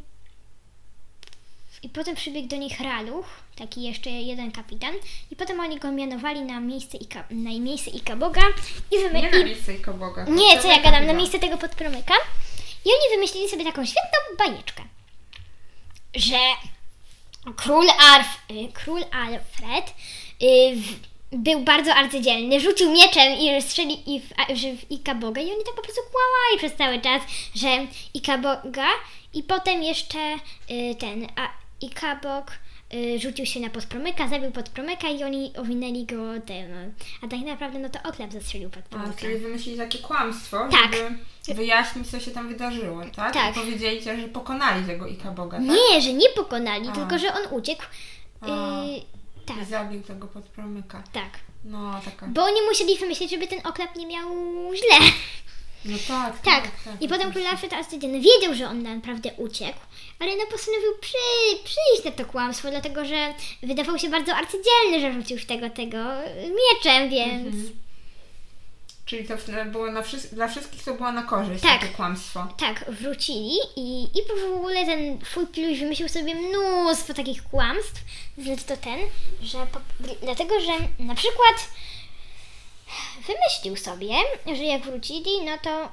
I 1.82 1.88
potem 1.88 2.16
przybiegł 2.16 2.48
do 2.48 2.56
nich 2.56 2.80
Raluch, 2.80 3.26
taki 3.56 3.82
jeszcze 3.82 4.10
jeden 4.10 4.52
kapitan, 4.52 4.94
i 5.30 5.36
potem 5.36 5.60
oni 5.60 5.78
go 5.78 5.92
mianowali 5.92 6.42
na 6.42 6.60
miejsce 6.60 6.96
Ika, 6.98 7.24
na 7.30 7.50
miejsce 7.50 7.90
Ikaboga 7.90 8.42
i 8.90 8.96
Nie 8.96 9.02
na 9.04 9.08
wymyślili. 9.10 9.44
miejsce 9.44 9.74
Ikoboga. 9.74 10.24
Nie, 10.24 10.62
co 10.62 10.68
ja 10.68 10.82
gadam, 10.82 11.06
na 11.06 11.12
miejsce 11.12 11.38
tego 11.38 11.58
podpromyka. 11.58 12.14
I 12.86 12.88
oni 12.88 13.16
wymyślili 13.16 13.48
sobie 13.48 13.64
taką 13.64 13.86
świetną 13.86 14.18
bajeczkę, 14.38 14.82
że 16.14 16.38
król, 17.56 17.86
Arf, 17.98 18.26
y, 18.50 18.72
król 18.72 19.04
Alfred 19.12 19.94
y, 20.42 20.76
był 21.32 21.60
bardzo 21.60 21.94
arcydzielny, 21.94 22.60
rzucił 22.60 22.92
mieczem 22.92 23.32
i 23.38 23.62
strzeli 23.62 24.14
i 24.14 24.20
w, 24.20 24.28
w 24.80 24.90
Ikaboga 24.90 25.40
i 25.40 25.52
oni 25.52 25.64
tak 25.64 25.74
po 25.74 25.82
prostu 25.82 26.00
kłamali 26.02 26.58
przez 26.58 26.74
cały 26.78 27.00
czas, 27.00 27.22
że 27.54 27.86
Ikaboga 28.14 28.88
i 29.34 29.42
potem 29.42 29.82
jeszcze 29.82 30.34
y, 30.70 30.94
ten, 30.94 31.28
a 31.36 31.48
Ikabog 31.80 32.52
rzucił 33.18 33.46
się 33.46 33.60
na 33.60 33.70
podpromyka, 33.70 34.28
zabił 34.28 34.50
podpromyka 34.50 35.08
i 35.08 35.24
oni 35.24 35.52
owinęli 35.56 36.04
go 36.06 36.16
no. 36.16 36.92
a 37.22 37.28
tak 37.28 37.40
naprawdę 37.40 37.78
no 37.78 37.88
to 37.88 37.98
Oklap 38.08 38.32
zastrzelił 38.32 38.68
A, 38.68 38.76
podpromyka. 38.76 39.20
czyli 39.20 39.38
wymyślili 39.38 39.78
takie 39.78 39.98
kłamstwo, 39.98 40.68
Tak. 40.70 40.92
żeby 40.92 41.54
wyjaśnić, 41.54 42.10
co 42.10 42.20
się 42.20 42.30
tam 42.30 42.48
wydarzyło, 42.48 43.02
tak? 43.16 43.34
Tak. 43.34 43.56
I 43.56 43.60
powiedzieli 43.60 44.02
że 44.02 44.28
pokonali 44.28 44.86
tego 44.86 45.06
Ikaboga, 45.06 45.58
tak? 45.58 45.66
Nie, 45.66 46.02
że 46.02 46.12
nie 46.12 46.28
pokonali, 46.28 46.88
A. 46.88 46.92
tylko 46.92 47.18
że 47.18 47.34
on 47.34 47.58
uciekł. 47.58 47.82
A. 48.40 48.82
Y, 48.84 48.86
I 48.86 49.02
tak, 49.46 49.64
zabił 49.64 50.02
tego 50.02 50.26
podpromyka. 50.26 51.02
tak. 51.12 51.30
No, 51.64 52.00
taka... 52.04 52.26
Bo 52.26 52.44
oni 52.44 52.60
musieli 52.68 52.98
wymyślić, 52.98 53.30
żeby 53.30 53.46
ten 53.46 53.58
oklep 53.64 53.96
nie 53.96 54.06
miał 54.06 54.28
źle. 54.74 55.06
No 55.84 55.96
tak, 56.08 56.38
Tak. 56.42 56.62
tak. 56.64 56.70
tak 56.84 57.02
I 57.02 57.08
potem 57.08 57.22
tak. 57.24 57.32
król 57.32 57.46
Alfred 57.46 57.72
Arcydzielny 57.72 58.20
wiedział, 58.20 58.54
że 58.54 58.68
on 58.68 58.82
naprawdę 58.82 59.30
uciekł, 59.36 59.78
ale 60.18 60.36
no 60.36 60.46
postanowił 60.50 60.98
przy, 61.00 61.16
przyjść 61.64 62.04
na 62.04 62.10
to 62.10 62.24
kłamstwo, 62.24 62.70
dlatego 62.70 63.04
że 63.04 63.34
wydawał 63.62 63.98
się 63.98 64.08
bardzo 64.10 64.34
arcydzielny, 64.34 65.00
że 65.00 65.12
rzucił 65.12 65.38
w 65.38 65.46
tego, 65.46 65.70
tego 65.70 65.98
mieczem, 66.38 67.10
więc... 67.10 67.46
Mhm. 67.46 67.86
Czyli 69.06 69.28
to 69.28 69.34
było 69.66 69.90
na 69.90 70.02
wszy- 70.02 70.28
dla 70.32 70.48
wszystkich 70.48 70.84
to 70.84 70.94
było 70.94 71.12
na 71.12 71.22
korzyść, 71.22 71.62
Tak. 71.62 71.80
takie 71.80 71.92
kłamstwo. 71.92 72.46
Tak, 72.58 72.84
wrócili 72.90 73.56
i, 73.76 74.02
i 74.02 74.22
w 74.50 74.54
ogóle 74.56 74.86
ten 74.86 75.18
twój 75.18 75.46
piluś 75.46 75.78
wymyślił 75.78 76.08
sobie 76.08 76.34
mnóstwo 76.34 77.14
takich 77.14 77.42
kłamstw, 77.42 78.00
więc 78.38 78.64
to 78.64 78.76
ten, 78.76 78.98
że 79.42 79.66
po, 79.72 79.80
dlatego, 80.22 80.60
że 80.60 80.72
na 80.98 81.14
przykład 81.14 81.68
wymyślił 83.26 83.76
sobie, 83.76 84.14
że 84.46 84.64
jak 84.64 84.82
wrócili, 84.82 85.30
no 85.44 85.58
to 85.62 85.88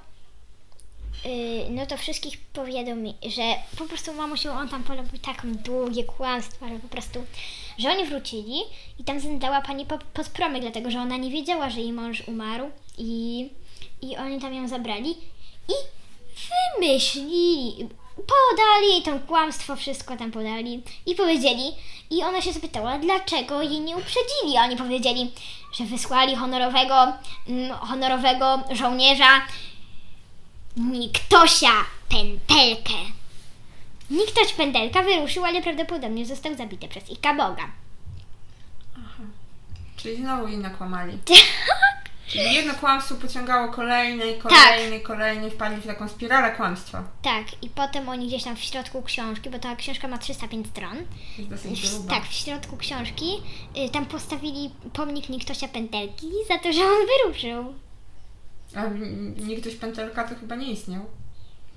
yy, 1.30 1.70
no 1.70 1.86
to 1.86 1.98
wszystkich 1.98 2.38
powiadomi, 2.38 3.16
że 3.30 3.42
po 3.78 3.86
prostu 3.86 4.14
mamusiu 4.14 4.52
on 4.52 4.70
tam 4.70 4.84
porobił 4.84 5.20
tak 5.20 5.46
długie 5.46 6.04
kłamstwa, 6.04 6.70
że 6.70 6.80
po 6.80 6.88
prostu, 6.88 7.26
że 7.78 7.92
oni 7.92 8.06
wrócili 8.06 8.62
i 9.00 9.04
tam 9.04 9.20
zadała 9.20 9.62
pani 9.62 9.86
po, 9.86 10.00
podpromyk, 10.14 10.62
dlatego, 10.62 10.92
że 10.92 11.00
ona 11.00 11.18
nie 11.18 11.30
wiedziała, 11.30 11.70
że 11.70 11.80
jej 11.80 11.94
mąż 11.94 12.28
umarł 12.28 12.72
i, 12.98 13.50
i 14.02 14.18
oni 14.18 14.42
tam 14.42 14.54
ją 14.54 14.68
zabrali 14.68 15.12
i 15.70 15.74
wymyślili, 16.80 17.90
podali 18.16 19.04
to 19.06 19.28
kłamstwo, 19.28 19.76
wszystko 19.76 20.18
tam 20.18 20.32
podali 20.32 20.84
i 21.06 21.16
powiedzieli, 21.16 21.76
i 22.10 22.24
ona 22.24 22.42
się 22.42 22.54
zapytała, 22.54 23.00
dlaczego 23.00 23.62
jej 23.62 23.82
nie 23.82 23.98
uprzedzili, 23.98 24.58
oni 24.58 24.78
powiedzieli, 24.78 25.32
że 25.74 25.84
wysłali 25.84 26.36
honorowego, 26.36 27.14
mm, 27.48 27.78
honorowego 27.78 28.60
żołnierza 28.72 29.42
Niktosia 30.78 31.86
Pętelkę. 32.10 32.94
Niktoś 34.10 34.54
Pętelka 34.54 35.04
wyruszył, 35.04 35.46
ale 35.46 35.62
prawdopodobnie 35.62 36.26
został 36.26 36.56
zabity 36.56 36.88
przez 36.88 37.10
Ikaboga. 37.10 37.64
Czyli 39.98 40.18
znowu 40.18 40.48
jej 40.48 40.58
nakłamali. 40.58 41.18
Tak. 42.34 42.44
Czyli 42.44 42.56
jedno 42.56 42.74
kłamstwo 42.74 43.16
pociągało 43.16 43.68
kolejne 43.74 44.28
i 44.28 44.34
Tak. 44.34 44.52
kolejne 44.52 44.98
i 44.98 45.02
kolejne 45.02 45.48
i 45.48 45.52
wpadli 45.52 45.82
w 45.82 45.88
taką 45.88 46.10
spiralę 46.10 46.52
kłamstwa. 46.56 47.04
Tak, 47.22 47.64
i 47.64 47.70
potem 47.70 48.10
oni 48.10 48.28
gdzieś 48.28 48.44
tam 48.44 48.56
w 48.56 48.60
środku 48.60 49.02
książki, 49.02 49.50
bo 49.50 49.60
ta 49.60 49.76
książka 49.76 50.08
ma 50.08 50.18
305 50.18 50.68
stron. 50.68 50.98
Jest 51.38 51.50
dosyć 51.50 51.82
W, 51.82 52.08
tak, 52.08 52.24
w 52.26 52.34
środku 52.34 52.78
książki 52.78 53.26
y, 53.78 53.90
tam 53.90 54.06
postawili 54.06 54.72
pomnik 54.94 55.30
Niktosia 55.30 55.68
Pętelki 55.68 56.28
za 56.48 56.58
to, 56.60 56.74
że 56.74 56.82
on 56.82 56.98
wyruszył. 57.24 57.74
A 58.76 58.82
Niktoś 59.46 59.76
Pętelka 59.76 60.24
to 60.24 60.36
chyba 60.36 60.56
nie 60.56 60.72
istniał. 60.72 61.06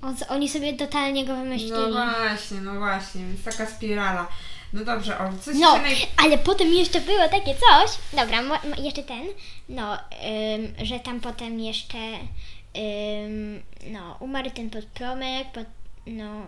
On, 0.02 0.16
oni 0.28 0.48
sobie 0.48 0.74
totalnie 0.74 1.24
go 1.24 1.36
wymyślili. 1.36 1.72
No 1.72 1.88
właśnie, 1.90 2.60
no 2.60 2.74
właśnie, 2.74 3.20
więc 3.26 3.44
taka 3.44 3.66
spirala. 3.66 4.28
No 4.76 4.84
dobrze, 4.84 5.18
o, 5.18 5.32
coś 5.42 5.56
No, 5.58 5.78
naj... 5.78 5.96
ale 6.16 6.38
potem 6.38 6.72
jeszcze 6.72 7.00
było 7.00 7.28
takie 7.28 7.54
coś. 7.54 7.90
Dobra, 8.12 8.42
mo, 8.42 8.54
mo, 8.54 8.82
jeszcze 8.82 9.02
ten. 9.02 9.26
No, 9.68 9.94
ym, 9.94 10.86
że 10.86 11.00
tam 11.00 11.20
potem 11.20 11.60
jeszcze. 11.60 11.98
Ym, 11.98 13.62
no, 13.86 14.16
umarł 14.20 14.50
ten 14.50 14.70
podpromek, 14.70 15.52
pod, 15.52 15.66
no. 16.06 16.46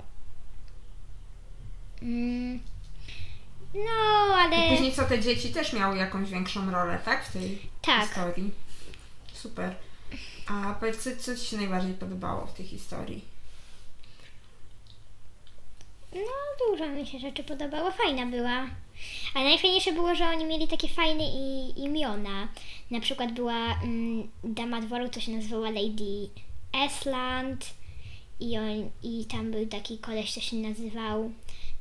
Ym, 2.03 2.61
no, 3.75 4.35
ale. 4.37 4.69
Później 4.71 4.93
co, 4.93 5.05
te 5.05 5.21
dzieci 5.21 5.53
też 5.53 5.73
miały 5.73 5.97
jakąś 5.97 6.31
większą 6.31 6.71
rolę, 6.71 6.99
tak? 7.05 7.25
W 7.25 7.33
tej 7.33 7.69
Tak. 7.83 8.03
historii. 8.03 8.51
Super. 9.33 9.75
A 10.47 10.75
powiedz, 10.81 11.05
co, 11.05 11.11
co 11.21 11.37
Ci 11.37 11.47
się 11.47 11.57
najbardziej 11.57 11.95
podobało 11.95 12.47
w 12.47 12.55
tej 12.55 12.67
historii? 12.67 13.25
No, 16.15 16.58
dużo 16.71 16.89
mi 16.89 17.07
się 17.07 17.19
rzeczy 17.19 17.45
podobało. 17.45 17.91
Fajna 17.93 18.27
była. 18.27 18.67
A 19.35 19.45
najfajniejsze 19.45 19.93
było, 19.93 20.15
że 20.15 20.29
oni 20.29 20.45
mieli 20.45 20.69
takie 20.69 20.89
fajne 20.89 21.25
i, 21.25 21.81
imiona. 21.85 22.49
Na 22.91 23.01
przykład 23.01 23.33
była 23.33 23.81
mm, 23.83 24.29
dama 24.45 24.81
dworu, 24.81 25.09
to 25.09 25.21
się 25.21 25.33
nazywała 25.33 25.71
Lady 25.71 26.29
Esland. 26.73 27.75
I, 28.41 28.59
on, 28.59 28.91
I 29.03 29.25
tam 29.25 29.51
był 29.51 29.67
taki 29.67 29.99
koleś, 29.99 30.33
co 30.33 30.41
się 30.41 30.57
nazywał, 30.57 31.33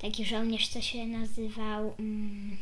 taki 0.01 0.25
żołnierz, 0.25 0.67
co 0.67 0.81
się 0.81 1.07
nazywał 1.07 1.95
mm, 1.99 2.57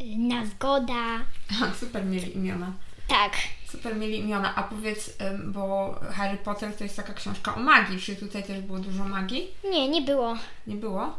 y, 0.00 0.18
Nazgoda. 0.18 1.20
Aha, 1.50 1.72
super 1.80 2.04
mieli 2.04 2.36
imiona. 2.36 2.72
Tak, 3.08 3.32
Super 3.74 3.96
mieli 3.96 4.18
imiona. 4.18 4.54
A 4.54 4.62
powiedz, 4.62 5.16
bo 5.44 5.94
Harry 6.10 6.36
Potter 6.36 6.76
to 6.76 6.84
jest 6.84 6.96
taka 6.96 7.14
książka 7.14 7.54
o 7.54 7.60
magii. 7.60 8.00
Czy 8.00 8.16
tutaj 8.16 8.42
też 8.42 8.60
było 8.60 8.78
dużo 8.78 9.04
magii? 9.04 9.48
nie, 9.70 9.88
nie 9.88 10.02
było. 10.02 10.36
Nie 10.66 10.76
było? 10.76 11.18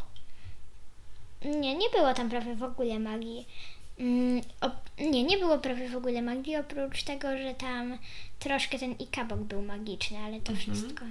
Nie, 1.45 1.75
nie 1.75 1.89
było 1.89 2.13
tam 2.13 2.29
prawie 2.29 2.55
w 2.55 2.63
ogóle 2.63 2.99
magii. 2.99 3.47
Mm, 3.99 4.41
nie, 4.99 5.23
nie 5.23 5.37
było 5.37 5.57
prawie 5.57 5.89
w 5.89 5.95
ogóle 5.95 6.21
magii, 6.21 6.55
oprócz 6.55 7.03
tego, 7.03 7.37
że 7.37 7.53
tam 7.53 7.97
troszkę 8.39 8.79
ten 8.79 8.91
ikabok 8.91 9.39
był 9.39 9.61
magiczny, 9.61 10.17
ale 10.17 10.41
to 10.41 10.55
wszystko. 10.55 11.05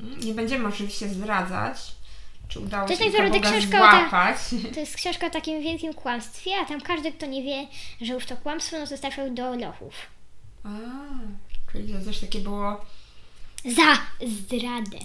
Mhm. 0.00 0.20
Nie 0.20 0.34
będziemy 0.34 0.68
oczywiście 0.68 1.08
zdradzać, 1.08 1.94
czy 2.52 2.60
udało 2.60 2.86
To 2.86 2.92
jest 2.92 3.02
się 3.04 3.10
tak 3.10 3.18
naprawdę 3.20 3.40
Boga 3.40 3.58
książka 3.58 3.78
o 3.78 3.80
ta- 3.90 4.00
złapać. 4.00 4.36
To 4.74 4.80
jest 4.80 4.96
książka 4.96 5.26
o 5.26 5.30
takim 5.30 5.62
wielkim 5.62 5.94
kłamstwie, 5.94 6.50
a 6.62 6.64
tam 6.64 6.80
każdy, 6.80 7.12
kto 7.12 7.26
nie 7.26 7.42
wie, 7.42 7.66
że 8.00 8.12
już 8.12 8.26
to 8.26 8.36
kłamstwo, 8.36 8.78
no 8.78 8.86
to 8.86 8.98
trafiał 8.98 9.30
do 9.30 9.56
lochów. 9.56 9.94
A, 10.64 10.68
czyli 11.72 11.92
to 11.94 12.04
też 12.04 12.18
takie 12.20 12.38
było, 12.38 12.84
Za 13.64 13.98
zdradę. 14.26 14.98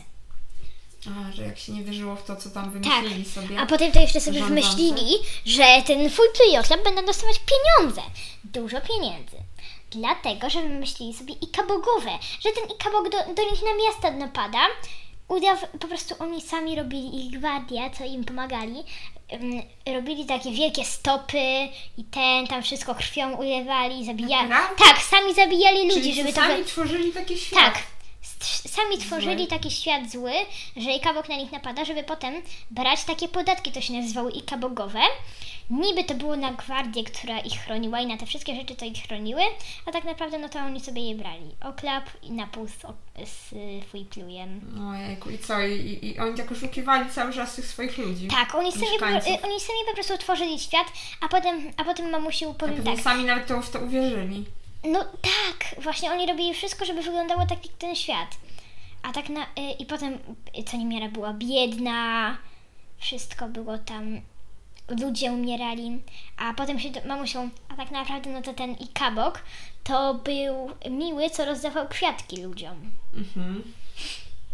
a, 1.08 1.32
że 1.32 1.44
jak 1.44 1.60
się 1.60 1.72
nie 1.72 1.84
wierzyło 1.84 2.16
w 2.16 2.24
to, 2.26 2.36
co 2.36 2.50
tam 2.50 2.72
wymyślili 2.72 3.26
sobie. 3.26 3.48
Tak. 3.56 3.60
A 3.60 3.66
potem 3.66 3.92
to 3.92 4.00
jeszcze 4.02 4.22
sobie 4.22 4.40
Rządzący. 4.40 4.62
wymyślili, 4.78 5.14
że 5.46 5.64
ten 5.88 6.10
fuj 6.10 6.26
Jotlab 6.54 6.84
będą 6.84 7.06
dostawać 7.06 7.40
pieniądze. 7.40 8.02
Dużo 8.44 8.82
pieniędzy. 8.82 9.38
Dlatego, 9.92 10.50
że 10.50 10.62
wymyślili 10.62 11.14
sobie 11.14 11.34
ikabogowe, 11.34 12.12
że 12.40 12.50
ten 12.52 12.70
ikabog 12.76 13.10
do, 13.10 13.18
do 13.34 13.52
nich 13.52 13.62
na 13.64 13.86
miasto 13.86 14.12
napada. 14.26 14.60
Udaw, 15.28 15.66
po 15.80 15.88
prostu 15.88 16.16
oni 16.20 16.42
sami 16.42 16.76
robili 16.76 17.26
ich 17.26 17.40
gwardia, 17.40 17.90
co 17.90 18.06
im 18.06 18.24
pomagali. 18.24 18.84
Robili 19.96 20.26
takie 20.26 20.52
wielkie 20.52 20.86
stopy 20.86 21.68
i 21.98 22.04
ten, 22.04 22.48
tam 22.48 22.64
wszystko 22.64 22.96
krwią 22.96 23.36
ulewali, 23.38 24.06
zabijali. 24.06 24.50
Naprawdę? 24.50 24.84
Tak, 24.86 25.02
sami 25.02 25.34
zabijali 25.34 25.88
ludzi, 25.88 26.02
Czyli 26.02 26.14
żeby 26.16 26.34
to... 26.34 26.42
sami 26.42 26.64
tworzyli 26.64 27.12
taki 27.12 27.38
świat. 27.38 27.60
tak. 27.60 27.84
Sami 28.48 28.98
tworzyli 28.98 29.38
Zły. 29.38 29.48
taki 29.48 29.72
świat 29.72 30.12
zły, 30.12 30.32
że 30.78 30.92
ikabok 30.92 31.30
na 31.30 31.36
nich 31.36 31.52
napada, 31.52 31.86
żeby 31.86 32.04
potem 32.04 32.34
brać 32.72 33.04
takie 33.04 33.28
podatki, 33.28 33.72
to 33.72 33.82
się 33.82 33.94
nazywały 33.94 34.32
ikabogowe. 34.32 35.00
Niby 35.70 36.04
to 36.04 36.14
było 36.14 36.36
na 36.36 36.54
gwardię, 36.54 37.04
która 37.04 37.40
ich 37.40 37.60
chroniła 37.60 38.00
i 38.00 38.08
na 38.08 38.18
te 38.18 38.26
wszystkie 38.26 38.56
rzeczy, 38.56 38.76
co 38.76 38.86
ich 38.86 39.04
chroniły, 39.04 39.42
a 39.86 39.92
tak 39.92 40.04
naprawdę 40.04 40.38
no 40.38 40.50
to 40.50 40.60
oni 40.60 40.80
sobie 40.80 41.10
je 41.10 41.16
brali. 41.16 41.56
Oklap 41.62 42.10
i 42.24 42.32
napój 42.32 42.68
z, 42.68 42.74
z 43.30 43.54
fujplujem. 43.92 44.80
Ojejku, 44.92 45.30
i 45.30 45.38
co? 45.38 45.62
I, 45.62 45.74
i, 45.74 46.08
I 46.08 46.20
oni 46.20 46.38
tak 46.38 46.52
oszukiwali 46.52 47.10
cały 47.10 47.34
czas 47.34 47.56
tych 47.56 47.66
swoich 47.66 47.98
ludzi. 47.98 48.28
Tak, 48.28 48.56
oni 48.56 48.72
sami, 48.72 49.00
po, 49.00 49.06
oni 49.48 49.60
sami 49.60 49.80
po 49.88 49.94
prostu 49.94 50.18
tworzyli 50.18 50.60
świat, 50.60 50.88
a 51.22 51.28
potem, 51.28 51.72
a 51.78 51.84
potem 51.84 52.10
mamusi 52.10 52.46
powiem 52.58 52.84
tak. 52.84 53.00
sami 53.00 53.24
nawet 53.24 53.48
to, 53.48 53.62
w 53.62 53.70
to 53.70 53.80
uwierzyli. 53.80 54.46
No 54.84 55.04
tak, 55.04 55.84
właśnie 55.84 56.12
oni 56.12 56.28
robili 56.28 56.54
wszystko, 56.54 56.86
żeby 56.86 57.02
wyglądało 57.02 57.46
tak 57.46 57.66
jak 57.66 57.78
ten 57.78 57.96
świat. 57.96 58.38
A 59.04 59.14
tak 59.14 59.30
na. 59.30 59.44
Y, 59.44 59.72
I 59.80 59.86
potem 59.86 60.20
y, 60.60 60.64
co 60.64 60.78
niemiara 60.78 61.10
była 61.10 61.34
biedna, 61.34 62.38
wszystko 62.98 63.48
było 63.48 63.78
tam. 63.78 64.22
Ludzie 65.02 65.32
umierali, 65.32 66.02
a 66.38 66.54
potem 66.54 66.80
się 66.80 66.90
mamusią, 67.06 67.50
a 67.70 67.76
tak 67.76 67.92
naprawdę 67.92 68.30
no 68.30 68.42
to 68.42 68.54
ten 68.54 68.72
Ikabok 68.72 69.44
to 69.84 70.14
był 70.14 70.72
miły, 70.90 71.30
co 71.30 71.46
rozdawał 71.46 71.88
kwiatki 71.88 72.44
ludziom. 72.44 72.92
Mhm. 73.14 73.64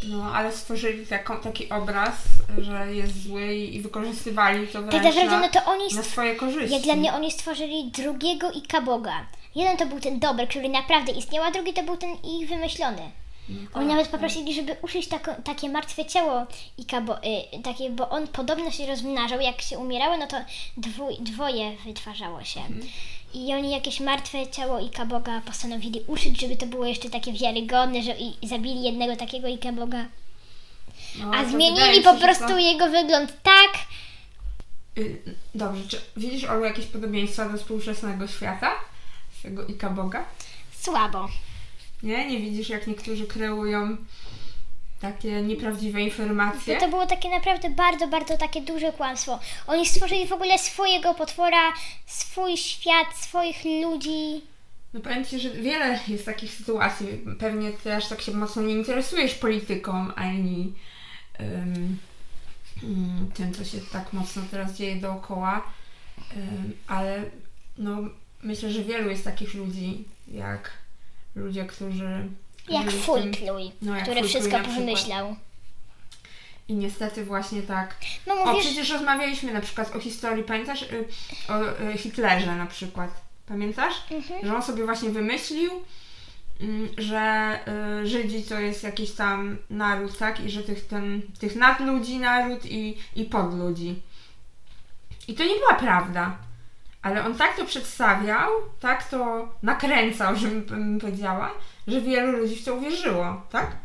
No, 0.03 0.35
ale 0.35 0.51
stworzyli 0.51 1.07
taką, 1.07 1.37
taki 1.37 1.69
obraz, 1.69 2.15
że 2.57 2.95
jest 2.95 3.23
zły 3.23 3.55
i, 3.55 3.75
i 3.75 3.81
wykorzystywali 3.81 4.67
to 4.67 4.73
Tak 4.73 4.83
wręcz 4.83 5.15
naprawdę 5.15 5.25
na, 5.25 5.39
no 5.39 5.49
to 5.49 5.65
oni 5.65 5.95
na 5.95 6.03
swoje 6.03 6.35
korzyści. 6.35 6.73
Jak 6.73 6.83
dla 6.83 6.95
mnie 6.95 7.13
oni 7.13 7.31
stworzyli 7.31 7.91
drugiego 7.91 8.51
Ikaboga. 8.51 9.25
Jeden 9.55 9.77
to 9.77 9.86
był 9.86 10.00
ten 10.00 10.19
dobry, 10.19 10.48
który 10.48 10.69
naprawdę 10.69 11.12
istniał, 11.12 11.43
a 11.43 11.51
drugi 11.51 11.74
to 11.74 11.83
był 11.83 11.98
ten 11.98 12.10
ich 12.24 12.50
wymyślony. 12.50 13.12
No 13.50 13.55
Oni 13.55 13.67
tak, 13.74 13.88
nawet 13.88 14.03
tak. 14.03 14.12
poprosili, 14.12 14.53
żeby 14.53 14.75
uszyć 14.81 15.07
tako, 15.07 15.31
takie 15.43 15.69
martwe 15.69 16.05
ciało 16.05 16.45
Ikabo, 16.77 17.17
y, 17.17 17.63
takie, 17.63 17.89
bo 17.89 18.10
on 18.10 18.27
podobno 18.27 18.72
się 18.72 18.88
rozmnażał, 18.88 19.41
jak 19.41 19.62
się 19.62 19.79
umierało, 19.79 20.17
no 20.17 20.27
to 20.27 20.38
dwój, 20.77 21.15
dwoje 21.19 21.75
wytwarzało 21.86 22.43
się. 22.43 22.60
Mhm. 22.60 22.88
I 23.33 23.53
oni 23.53 23.72
jakieś 23.72 24.00
martwe 24.00 24.48
ciało 24.48 24.79
Ikaboga 24.79 25.41
postanowili 25.41 26.01
uszyć, 26.07 26.41
żeby 26.41 26.55
to 26.55 26.65
było 26.65 26.86
jeszcze 26.86 27.10
takie 27.10 27.33
wiarygodne, 27.33 28.03
że 28.03 28.12
i, 28.12 28.48
zabili 28.48 28.83
jednego 28.83 29.15
takiego 29.15 29.48
Ikaboga. 29.48 30.05
No, 31.19 31.31
A 31.33 31.45
zmienili 31.45 31.98
mi 31.98 32.03
po 32.03 32.13
prostu 32.13 32.48
To... 32.48 32.57
jego 32.57 32.89
wygląd 32.89 33.33
tak, 33.43 33.72
Y, 34.98 35.22
Dobrze, 35.55 35.83
czy 35.88 36.01
widzisz, 36.17 36.43
Olu, 36.43 36.63
jakieś 36.63 36.86
podobieństwa 36.86 37.50
do 37.50 37.57
współczesnego 37.57 38.27
świata? 38.27 38.72
Tego 39.43 39.65
Ika 39.67 39.89
Boga? 39.89 40.25
słabo. 40.71 41.29
Nie? 42.03 42.27
Nie 42.31 42.39
widzisz, 42.39 42.69
jak 42.69 42.88
niektórzy 42.88 43.27
kreują 43.27 43.97
takie 45.01 45.41
nieprawdziwe 45.41 46.01
informacje? 46.01 46.77
To 46.77 46.89
było 46.89 47.08
takie 47.08 47.29
naprawdę 47.29 47.69
bardzo, 47.69 48.08
bardzo 48.08 48.38
takie 48.38 48.62
duże 48.62 48.91
kłamstwo. 48.91 49.39
Oni 49.67 49.86
stworzyli 49.86 50.27
w 50.27 50.34
ogóle 50.34 50.60
swojego 50.60 51.13
potwora, 51.13 51.73
swój 52.06 52.58
świat, 52.58 53.08
swoich 53.15 53.65
ludzi. 53.84 54.41
No 54.93 54.99
powiem 54.99 55.25
Ci, 55.25 55.39
że 55.39 55.49
wiele 55.49 55.99
jest 56.08 56.25
takich 56.25 56.51
sytuacji. 56.53 57.08
Pewnie 57.39 57.71
Ty 57.71 57.95
aż 57.95 58.08
tak 58.08 58.21
się 58.21 58.32
mocno 58.32 58.62
nie 58.62 58.73
interesujesz 58.73 59.34
polityką, 59.36 60.13
ani 60.15 60.73
ym, 61.39 61.97
tym, 63.34 63.53
co 63.53 63.65
się 63.65 63.77
tak 63.91 64.13
mocno 64.13 64.41
teraz 64.51 64.73
dzieje 64.73 64.95
dookoła. 64.95 65.62
Ym, 66.38 66.73
ale 66.88 67.23
no, 67.77 67.97
myślę, 68.43 68.71
że 68.71 68.84
wielu 68.84 69.10
jest 69.10 69.23
takich 69.23 69.53
ludzi, 69.53 70.03
jak 70.27 70.71
ludzie, 71.36 71.65
którzy... 71.65 72.27
Jak 72.69 72.88
pluj, 72.88 73.71
no, 73.82 73.93
który 74.01 74.23
wszystko 74.23 74.60
wymyślał. 74.60 75.36
I 76.67 76.73
niestety 76.73 77.25
właśnie 77.25 77.62
tak. 77.62 77.95
No 78.27 78.34
O, 78.34 78.45
mówisz, 78.45 78.65
przecież 78.65 78.89
rozmawialiśmy 78.89 79.53
na 79.53 79.62
przykład 79.62 79.95
o 79.95 79.99
historii, 79.99 80.43
pamiętasz? 80.43 80.82
Y, 80.82 81.06
O 81.47 81.84
y, 81.93 81.97
Hitlerze 81.97 82.56
na 82.56 82.65
przykład. 82.65 83.21
Pamiętasz? 83.45 83.93
Mhm. 84.12 84.45
Że 84.47 84.56
on 84.56 84.63
sobie 84.63 84.86
właśnie 84.86 85.10
wymyślił, 85.10 85.71
mm, 86.62 86.89
że 86.97 87.60
y, 88.01 88.08
Żydzi 88.08 88.43
to 88.43 88.60
jest 88.60 88.84
jakiś 88.84 89.12
tam 89.12 89.58
naród, 89.69 90.17
tak? 90.17 90.39
I 90.39 90.49
że 90.49 90.63
tych, 90.63 90.88
ten, 90.88 91.21
tych 91.39 91.56
nadludzi 91.56 92.19
naród 92.19 92.65
i, 92.65 92.97
i 93.15 93.25
podludzi. 93.25 94.01
I 95.27 95.34
to 95.34 95.43
nie 95.43 95.56
była 95.56 95.73
prawda. 95.73 96.38
Ale 97.03 97.25
on 97.25 97.35
tak 97.35 97.57
to 97.57 97.65
przedstawiał, 97.65 98.49
tak 98.79 99.09
to 99.09 99.47
nakręcał, 99.63 100.35
żebym 100.35 100.61
bym 100.61 100.99
powiedziała, 100.99 101.51
że 101.87 102.01
wielu 102.01 102.37
ludzi 102.37 102.55
w 102.55 102.65
to 102.65 102.75
uwierzyło, 102.75 103.41
tak? 103.51 103.77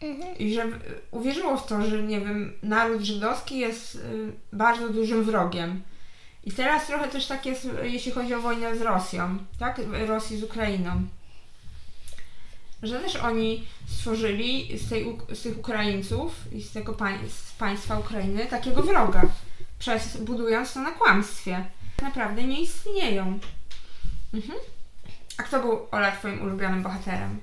Mhm. 0.00 0.38
I 0.38 0.54
że 0.54 0.66
uwierzyło 1.10 1.56
w 1.56 1.66
to, 1.66 1.82
że 1.82 2.02
nie 2.02 2.20
wiem, 2.20 2.52
naród 2.62 3.02
żydowski 3.02 3.58
jest 3.58 3.94
y, 3.94 4.32
bardzo 4.52 4.88
dużym 4.88 5.24
wrogiem. 5.24 5.82
I 6.44 6.52
teraz 6.52 6.86
trochę 6.86 7.08
też 7.08 7.26
tak 7.26 7.46
jest, 7.46 7.68
jeśli 7.82 8.12
chodzi 8.12 8.34
o 8.34 8.40
wojnę 8.40 8.76
z 8.76 8.82
Rosją, 8.82 9.38
tak? 9.58 9.80
Rosji 10.06 10.38
z 10.38 10.42
Ukrainą. 10.42 11.02
Że 12.82 13.00
też 13.00 13.16
oni 13.16 13.66
stworzyli 13.86 14.78
z, 14.78 14.88
tej, 14.88 15.18
z 15.32 15.42
tych 15.42 15.58
Ukraińców 15.58 16.32
i 16.52 16.62
z 16.62 16.72
tego 16.72 16.92
pań, 16.92 17.18
z 17.28 17.52
państwa 17.52 17.98
Ukrainy 17.98 18.46
takiego 18.46 18.82
wroga, 18.82 19.22
przez, 19.78 20.16
budując 20.16 20.72
to 20.72 20.80
na 20.80 20.90
kłamstwie. 20.90 21.64
Naprawdę 22.02 22.44
nie 22.44 22.60
istnieją. 22.60 23.38
Mhm. 24.34 24.58
A 25.38 25.42
kto 25.42 25.60
był, 25.60 25.86
Ola, 25.90 26.12
twoim 26.12 26.42
ulubionym 26.42 26.82
bohaterem? 26.82 27.40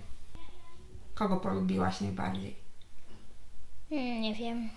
Kogo 1.13 1.37
polubiłaś 1.37 2.01
najbardziej? 2.01 2.55
Mm, 3.91 4.21
nie 4.21 4.35
wiem. 4.35 4.69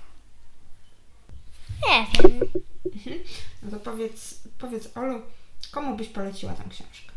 Nie 1.88 2.06
wiem. 2.14 2.40
No 3.62 3.70
to 3.70 3.76
powiedz, 3.76 4.40
powiedz 4.58 4.96
Olu, 4.96 5.22
komu 5.70 5.96
byś 5.96 6.08
poleciła 6.08 6.52
tę 6.52 6.64
książkę? 6.70 7.12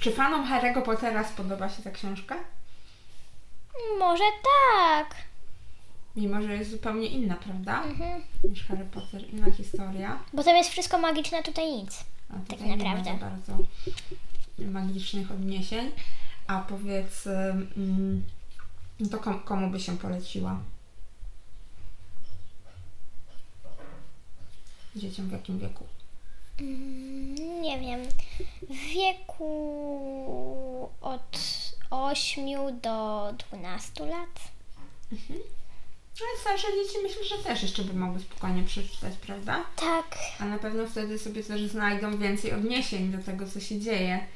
Czy 0.00 0.12
fanom 0.12 0.48
Harry'ego 0.48 0.82
Pottera 0.82 1.24
spodoba 1.24 1.68
się 1.68 1.82
ta 1.82 1.90
książka? 1.90 2.36
Może 3.98 4.24
tak. 4.42 5.14
Mimo, 6.16 6.42
że 6.42 6.54
jest 6.56 6.70
zupełnie 6.70 7.06
inna, 7.06 7.36
prawda? 7.36 7.82
Mhm. 7.84 8.22
Niż 8.44 8.64
Harry 8.64 8.84
Potter, 8.84 9.34
inna 9.34 9.50
historia. 9.50 10.18
Bo 10.32 10.44
tam 10.44 10.56
jest 10.56 10.70
wszystko 10.70 10.98
magiczne, 10.98 11.42
tutaj 11.42 11.72
nic. 11.72 12.04
A 12.30 12.32
Tak 12.32 12.42
tutaj 12.42 12.68
nie 12.68 12.76
naprawdę. 12.76 13.12
ma 13.12 13.18
za 13.18 13.26
bardzo 13.30 13.56
magicznych 14.58 15.30
odniesień. 15.30 15.90
A 16.46 16.60
powiedz, 16.60 17.26
mm, 17.76 18.22
to 19.10 19.18
kom, 19.18 19.40
komu 19.40 19.70
by 19.70 19.80
się 19.80 19.98
poleciła? 19.98 20.60
Dzieciom 24.96 25.28
w 25.28 25.32
jakim 25.32 25.58
wieku? 25.58 25.84
Mm, 26.60 27.62
Nie 27.62 27.80
wiem. 27.80 28.00
W 28.70 28.74
wieku 28.94 30.90
od 31.00 31.38
8 31.90 32.80
do 32.80 33.34
12 33.50 34.06
lat. 34.06 34.40
Ale 36.20 36.40
starsze 36.40 36.66
dzieci 36.76 36.96
myślę, 37.02 37.24
że 37.24 37.44
też 37.44 37.62
jeszcze 37.62 37.84
by 37.84 37.94
mogły 37.94 38.20
spokojnie 38.20 38.62
przeczytać, 38.62 39.12
prawda? 39.26 39.64
Tak. 39.76 40.18
A 40.40 40.44
na 40.44 40.58
pewno 40.58 40.86
wtedy 40.86 41.18
sobie 41.18 41.44
też 41.44 41.62
znajdą 41.62 42.18
więcej 42.18 42.52
odniesień 42.52 43.12
do 43.12 43.24
tego, 43.24 43.46
co 43.46 43.60
się 43.60 43.80
dzieje. 43.80 44.26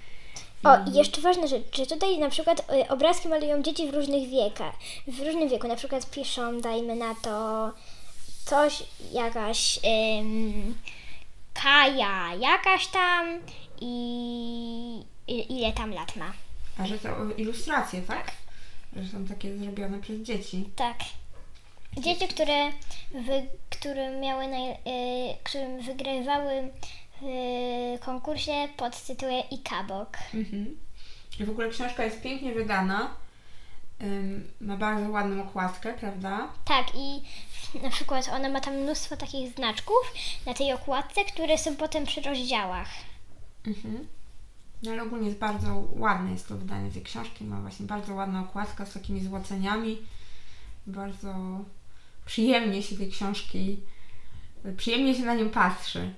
O, 0.65 0.91
i 0.91 0.93
jeszcze 0.93 1.21
ważna 1.21 1.47
rzecz, 1.47 1.77
że 1.77 1.87
tutaj 1.87 2.19
na 2.19 2.31
przykład 2.31 2.61
y, 2.61 2.89
obrazki 2.89 3.29
malują 3.29 3.63
dzieci 3.63 3.91
w 3.91 3.95
różnych 3.95 4.31
wiekach. 4.31 4.75
W 5.07 5.21
różnym 5.21 5.49
wieku, 5.49 5.69
na 5.69 5.77
przykład 5.77 6.11
piszą, 6.11 6.61
dajmy 6.61 6.97
na 6.97 7.15
to 7.15 7.71
coś, 8.45 8.83
jakaś 9.13 9.81
ym, 10.19 10.75
Kaja, 11.55 12.35
jakaś 12.35 12.87
tam 12.87 13.39
i, 13.81 15.03
i 15.29 15.59
ile 15.59 15.73
tam 15.73 15.95
lat 15.95 16.17
ma. 16.17 16.33
A 16.79 16.87
że 16.87 16.99
to 16.99 17.09
ilustracje, 17.37 18.03
tak? 18.03 18.33
że 18.97 19.09
są 19.09 19.27
takie 19.27 19.59
zrobione 19.59 19.99
przez 19.99 20.21
dzieci. 20.21 20.65
Tak. 20.77 20.97
Dzieci, 21.99 22.29
które, 22.29 22.71
wy, 23.11 23.47
które 23.71 24.21
miały 24.21 24.49
naj, 24.49 24.71
y, 24.73 24.77
którym 25.45 25.83
wygrywały 25.83 26.71
w 27.23 28.05
konkursie 28.05 28.69
pod 28.77 29.07
tytułem 29.07 29.43
Ikabok. 29.51 30.17
Mhm. 30.35 30.77
I 31.41 31.45
w 31.45 31.51
ogóle 31.51 31.69
książka 31.69 32.05
jest 32.05 32.23
pięknie 32.23 32.53
wydana. 32.53 33.11
Ym, 34.03 34.51
ma 34.61 34.77
bardzo 34.77 35.11
ładną 35.11 35.43
okładkę, 35.43 35.95
prawda? 35.95 36.49
Tak, 36.65 36.87
i 36.95 37.23
na 37.83 37.91
przykład 37.91 38.29
ona 38.29 38.49
ma 38.49 38.61
tam 38.61 38.75
mnóstwo 38.75 39.17
takich 39.17 39.55
znaczków 39.55 40.13
na 40.47 40.55
tej 40.55 40.73
okładce, 40.73 41.25
które 41.25 41.59
są 41.59 41.77
potem 41.77 42.07
przy 42.07 42.21
rozdziałach. 42.21 42.89
Mhm. 43.67 44.09
No 44.83 44.93
ale 44.93 45.03
ogólnie 45.03 45.27
jest 45.27 45.39
bardzo 45.39 45.85
ładne 45.93 46.33
jest 46.33 46.49
to 46.49 46.57
wydanie 46.57 46.91
tej 46.91 47.03
książki. 47.03 47.45
Ma 47.45 47.61
właśnie 47.61 47.87
bardzo 47.87 48.15
ładną 48.15 48.41
okładkę 48.41 48.87
z 48.87 48.93
takimi 48.93 49.21
złoceniami. 49.25 49.99
Bardzo 50.87 51.35
przyjemnie 52.27 52.83
się 52.83 52.97
tej 52.97 53.11
książki, 53.11 53.81
przyjemnie 54.77 55.15
się 55.15 55.23
na 55.23 55.35
nią 55.35 55.51
patrzy. 55.51 56.15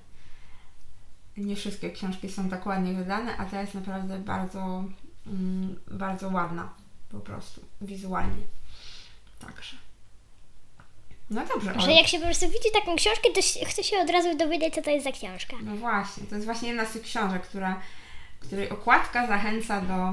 Nie 1.37 1.57
wszystkie 1.57 1.91
książki 1.91 2.29
są 2.29 2.49
tak 2.49 2.67
ładnie 2.67 2.93
wydane, 2.93 3.37
a 3.37 3.45
ta 3.45 3.61
jest 3.61 3.75
naprawdę 3.75 4.19
bardzo, 4.19 4.85
mm, 5.27 5.81
bardzo 5.91 6.29
ładna 6.29 6.75
po 7.09 7.21
prostu, 7.21 7.61
wizualnie. 7.81 8.45
Także. 9.38 9.77
No 11.31 11.47
dobrze. 11.47 11.81
Że 11.81 11.93
jak 11.93 12.09
się 12.09 12.19
po 12.19 12.25
prostu 12.25 12.47
widzi 12.47 12.69
taką 12.75 12.97
książkę, 12.97 13.29
to 13.35 13.67
chce 13.67 13.85
się 13.85 13.97
od 13.97 14.11
razu 14.11 14.37
dowiedzieć, 14.37 14.75
co 14.75 14.83
to 14.83 14.91
jest 14.91 15.05
za 15.05 15.12
książka. 15.12 15.57
No 15.62 15.77
właśnie, 15.77 16.27
to 16.27 16.35
jest 16.35 16.47
właśnie 16.47 16.69
jedna 16.69 16.85
z 16.85 16.93
tych 16.93 17.03
książek, 17.03 17.43
która, 17.43 17.81
której 18.41 18.71
okładka 18.71 19.27
zachęca 19.27 19.81
do, 19.81 20.12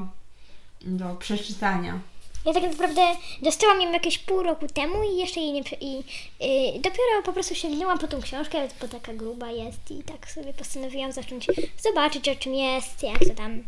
do 0.81 1.15
przeczytania. 1.15 1.99
Ja 2.45 2.53
tak 2.53 2.63
naprawdę 2.63 3.01
dostałam 3.41 3.81
ją 3.81 3.91
jakieś 3.91 4.17
pół 4.17 4.43
roku 4.43 4.67
temu 4.67 5.03
i 5.03 5.17
jeszcze 5.17 5.39
jej 5.39 5.51
nie... 5.51 5.61
I, 5.81 5.99
y, 5.99 6.73
dopiero 6.75 7.23
po 7.25 7.33
prostu 7.33 7.55
sięgnęłam 7.55 7.99
po 7.99 8.07
tą 8.07 8.21
książkę, 8.21 8.67
bo 8.81 8.87
taka 8.87 9.13
gruba 9.13 9.51
jest 9.51 9.91
i 9.91 10.03
tak 10.03 10.31
sobie 10.31 10.53
postanowiłam 10.53 11.11
zacząć 11.11 11.47
zobaczyć, 11.77 12.29
o 12.29 12.35
czym 12.35 12.53
jest, 12.53 13.03
jak 13.03 13.19
to 13.19 13.35
tam. 13.35 13.63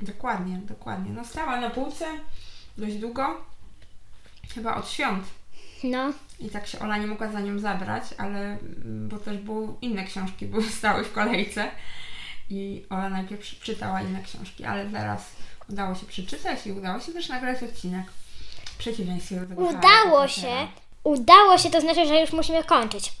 Dokładnie, 0.00 0.60
dokładnie. 0.68 1.12
No 1.12 1.24
stała 1.24 1.60
na 1.60 1.70
półce 1.70 2.06
dość 2.78 2.96
długo, 2.96 3.44
chyba 4.54 4.76
od 4.76 4.90
świąt. 4.90 5.24
No, 5.84 6.12
I 6.40 6.48
tak 6.48 6.66
się 6.66 6.78
Ola 6.78 6.98
nie 6.98 7.06
mogła 7.06 7.28
za 7.28 7.40
nią 7.40 7.58
zabrać, 7.58 8.04
ale 8.18 8.38
mm, 8.38 9.08
bo 9.08 9.18
też 9.18 9.38
były 9.38 9.68
inne 9.80 10.04
książki, 10.04 10.46
były 10.52 10.62
stały 10.62 11.04
w 11.04 11.12
kolejce 11.12 11.70
i 12.50 12.82
Ola 12.90 13.08
najpierw 13.08 13.40
przeczytała 13.40 14.00
inne 14.00 14.22
książki, 14.22 14.64
ale 14.64 14.86
teraz 14.86 15.30
udało 15.68 15.94
się 15.94 16.06
przeczytać 16.06 16.66
i 16.66 16.72
udało 16.72 17.00
się 17.00 17.12
też 17.12 17.28
nagrać 17.28 17.62
odcinek. 17.62 18.06
W 18.64 18.76
przeciwieństwie 18.76 19.40
do 19.40 19.46
tego 19.46 19.62
udało 19.62 20.28
się. 20.28 20.68
Udało 21.04 21.58
się, 21.58 21.70
to 21.70 21.80
znaczy, 21.80 22.06
że 22.06 22.20
już 22.20 22.32
musimy 22.32 22.64
kończyć. 22.64 23.12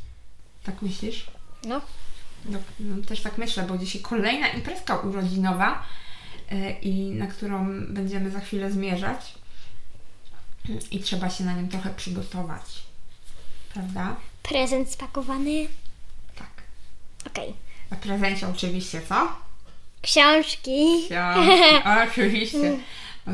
Tak 0.64 0.82
myślisz? 0.82 1.26
No. 1.64 1.80
No, 2.44 2.58
no, 2.80 3.02
też 3.02 3.22
tak 3.22 3.38
myślę, 3.38 3.62
bo 3.62 3.78
dzisiaj 3.78 4.02
kolejna 4.02 4.48
imprezka 4.48 4.96
urodzinowa 4.96 5.82
e, 6.50 6.70
i 6.70 7.10
na 7.10 7.26
którą 7.26 7.80
będziemy 7.88 8.30
za 8.30 8.40
chwilę 8.40 8.72
zmierzać 8.72 9.34
i 10.90 11.00
trzeba 11.00 11.30
się 11.30 11.44
na 11.44 11.52
nią 11.52 11.68
trochę 11.68 11.90
przygotować. 11.90 12.82
Prawda? 13.74 14.16
Prezent 14.42 14.90
spakowany. 14.90 15.68
Tak. 16.36 16.62
Okej. 17.26 17.54
A 17.90 17.96
prezencie 17.96 18.48
oczywiście 18.48 19.02
co? 19.08 19.43
Książki. 20.04 20.86
Książki, 21.06 21.62
oczywiście. 22.10 22.76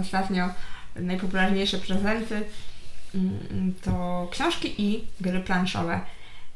Ostatnio 0.00 0.48
najpopularniejsze 0.96 1.78
prezenty 1.78 2.42
mm, 3.14 3.74
to 3.84 4.28
książki 4.32 4.74
i 4.82 5.04
gry 5.20 5.40
planszowe. 5.40 6.00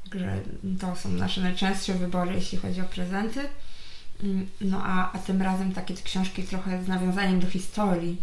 Także 0.05 0.39
to 0.81 0.97
są 0.97 1.09
nasze 1.09 1.41
najczęstsze 1.41 1.95
wybory, 1.95 2.35
jeśli 2.35 2.59
chodzi 2.59 2.81
o 2.81 2.85
prezenty. 2.85 3.41
Mm, 4.23 4.47
No 4.61 4.83
a, 4.85 5.13
a 5.13 5.19
tym 5.19 5.43
razem 5.43 5.73
takie 5.73 5.95
książki 5.95 6.43
trochę 6.43 6.85
z 6.85 6.89
nawiązaniem 6.89 7.41
do 7.41 7.51
historii, 7.51 8.17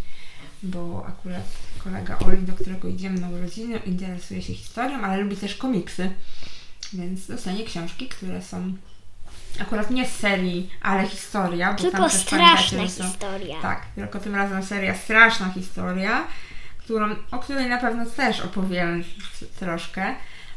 bo 0.64 1.06
akurat 1.08 1.46
kolega 1.84 2.20
Oli, 2.20 2.42
do 2.42 2.54
którego 2.54 2.88
idziemy 2.88 3.20
na 3.20 3.30
urodziny, 3.30 3.78
interesuje 3.78 4.42
się 4.42 4.54
historią, 4.54 5.02
ale 5.02 5.22
lubi 5.24 5.38
też 5.38 5.56
komiksy. 5.56 6.12
Więc 6.94 7.28
dostanie 7.28 7.64
książki, 7.64 8.08
które 8.08 8.42
są 8.42 8.74
akurat 9.60 9.90
nie 9.92 10.06
z 10.08 10.16
serii, 10.16 10.70
ale 10.82 11.08
historia. 11.08 11.74
Bo 11.74 11.80
Tylko 11.82 11.98
tam 11.98 12.10
też 12.10 12.20
straszna 12.22 12.78
pamiętacie, 12.78 13.04
są- 13.04 13.10
historia. 13.10 13.62
tak, 13.62 13.86
tylko 13.96 14.20
tym 14.20 14.36
razem 14.36 14.64
seria 14.64 14.96
Straszna 14.96 15.50
Historia, 15.50 16.28
którą, 16.78 17.16
o 17.32 17.40
której 17.40 17.70
na 17.70 17.78
pewno 17.78 18.06
też 18.06 18.40
opowiem 18.42 19.04
troszkę, 19.60 20.16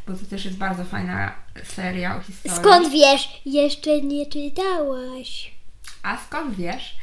bo 0.09 0.13
to 0.13 0.27
też 0.31 0.45
jest 0.45 0.57
bardzo 0.57 0.85
fajna 0.85 1.33
seria 1.65 2.17
o 2.17 2.21
historii. 2.21 2.59
Skąd 2.59 2.89
wiesz? 2.93 3.29
Jeszcze 3.47 4.01
nie 4.01 4.27
czytałaś. 4.27 5.51
A 6.03 6.17
skąd 6.27 6.55
wiesz? 6.57 6.95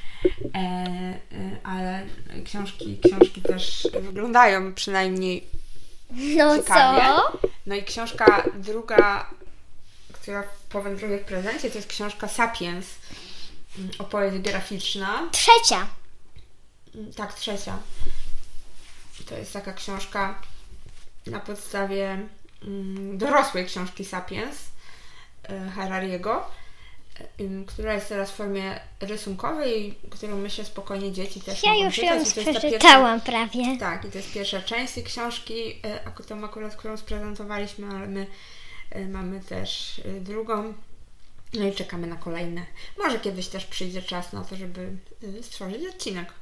E, 0.55 0.57
e, 0.57 1.17
ale 1.63 2.03
książki, 2.45 2.99
książki 3.05 3.41
też 3.41 3.87
wyglądają 4.01 4.73
przynajmniej 4.73 5.43
No 6.37 6.57
Ciekawie. 6.57 7.01
co? 7.01 7.37
No 7.65 7.75
i 7.75 7.83
książka 7.83 8.43
druga, 8.55 9.29
która 10.21 10.43
powędruje 10.69 11.17
w 11.17 11.25
prezencie, 11.25 11.69
to 11.71 11.77
jest 11.77 11.87
książka 11.87 12.27
Sapiens, 12.27 12.85
mm, 13.77 13.91
opowieść 13.99 14.37
graficzna. 14.37 15.29
Trzecia. 15.31 15.87
Mm, 16.95 17.13
Tak, 17.13 17.33
trzecia. 17.33 17.77
To 19.25 19.37
jest 19.37 19.53
taka 19.53 19.73
książka 19.73 20.41
na 21.27 21.39
podstawie 21.39 22.27
mm, 22.63 23.17
dorosłej 23.17 23.65
książki 23.65 24.05
Sapiens 24.05 24.55
e, 25.43 25.69
Harariego, 25.69 26.47
e, 27.19 27.65
która 27.67 27.93
jest 27.93 28.09
teraz 28.09 28.31
w 28.31 28.35
formie 28.35 28.79
rysunkowej, 28.99 29.97
którą 30.09 30.37
myślę 30.37 30.65
spokojnie 30.65 31.11
dzieci 31.11 31.41
też 31.41 31.63
Ja 31.63 31.75
już 31.75 31.97
ją 31.97 32.25
przeczytałam 32.25 33.21
prawie. 33.21 33.77
tak, 33.79 34.05
i 34.05 34.11
to 34.11 34.17
jest 34.17 34.33
pierwsza 34.33 34.61
część 34.61 34.93
tej 34.93 35.03
książki, 35.03 35.81
e, 35.83 36.23
tą 36.27 36.45
akurat, 36.45 36.75
którą 36.75 36.97
sprezentowaliśmy, 36.97 37.87
ale 37.95 38.07
my 38.07 38.27
mamy 38.99 39.39
też 39.39 40.01
e, 40.05 40.19
drugą. 40.21 40.73
No 41.53 41.67
i 41.67 41.73
czekamy 41.73 42.07
na 42.07 42.15
kolejne. 42.15 42.65
Może 42.97 43.19
kiedyś 43.19 43.47
też 43.47 43.65
przyjdzie 43.65 44.01
czas 44.01 44.33
na 44.33 44.43
to, 44.43 44.55
żeby 44.55 44.89
e, 45.39 45.43
stworzyć 45.43 45.87
odcinek 45.87 46.33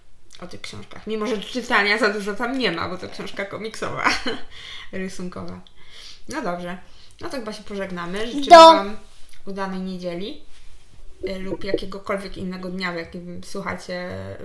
o 0.42 0.48
tych 0.48 0.62
książkach. 0.62 1.08
Mimo, 1.08 1.28
że 1.28 1.38
czytania 1.38 1.98
za 1.98 2.10
dużo 2.10 2.34
tam 2.34 2.58
nie 2.60 2.72
ma, 2.72 2.90
bo 2.90 2.98
to 2.98 3.10
książka 3.10 3.46
komiksowa, 3.46 4.04
rysunkowa. 4.92 5.62
No 6.30 6.42
dobrze. 6.42 6.78
No 7.22 7.30
to 7.30 7.38
chyba 7.38 7.54
się 7.54 7.64
pożegnamy. 7.64 8.28
Życzymy 8.28 8.46
Do- 8.46 8.74
Wam 8.74 8.98
udanej 9.46 9.80
niedzieli 9.80 10.42
e, 11.28 11.40
lub 11.40 11.64
jakiegokolwiek 11.64 12.38
innego 12.38 12.70
dnia, 12.70 12.92
w 12.92 12.96
jakim 12.96 13.44
słuchacie 13.44 13.96
e, 13.96 14.38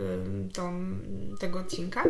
tą, 0.53 0.85
tego 1.41 1.59
odcinka. 1.59 2.05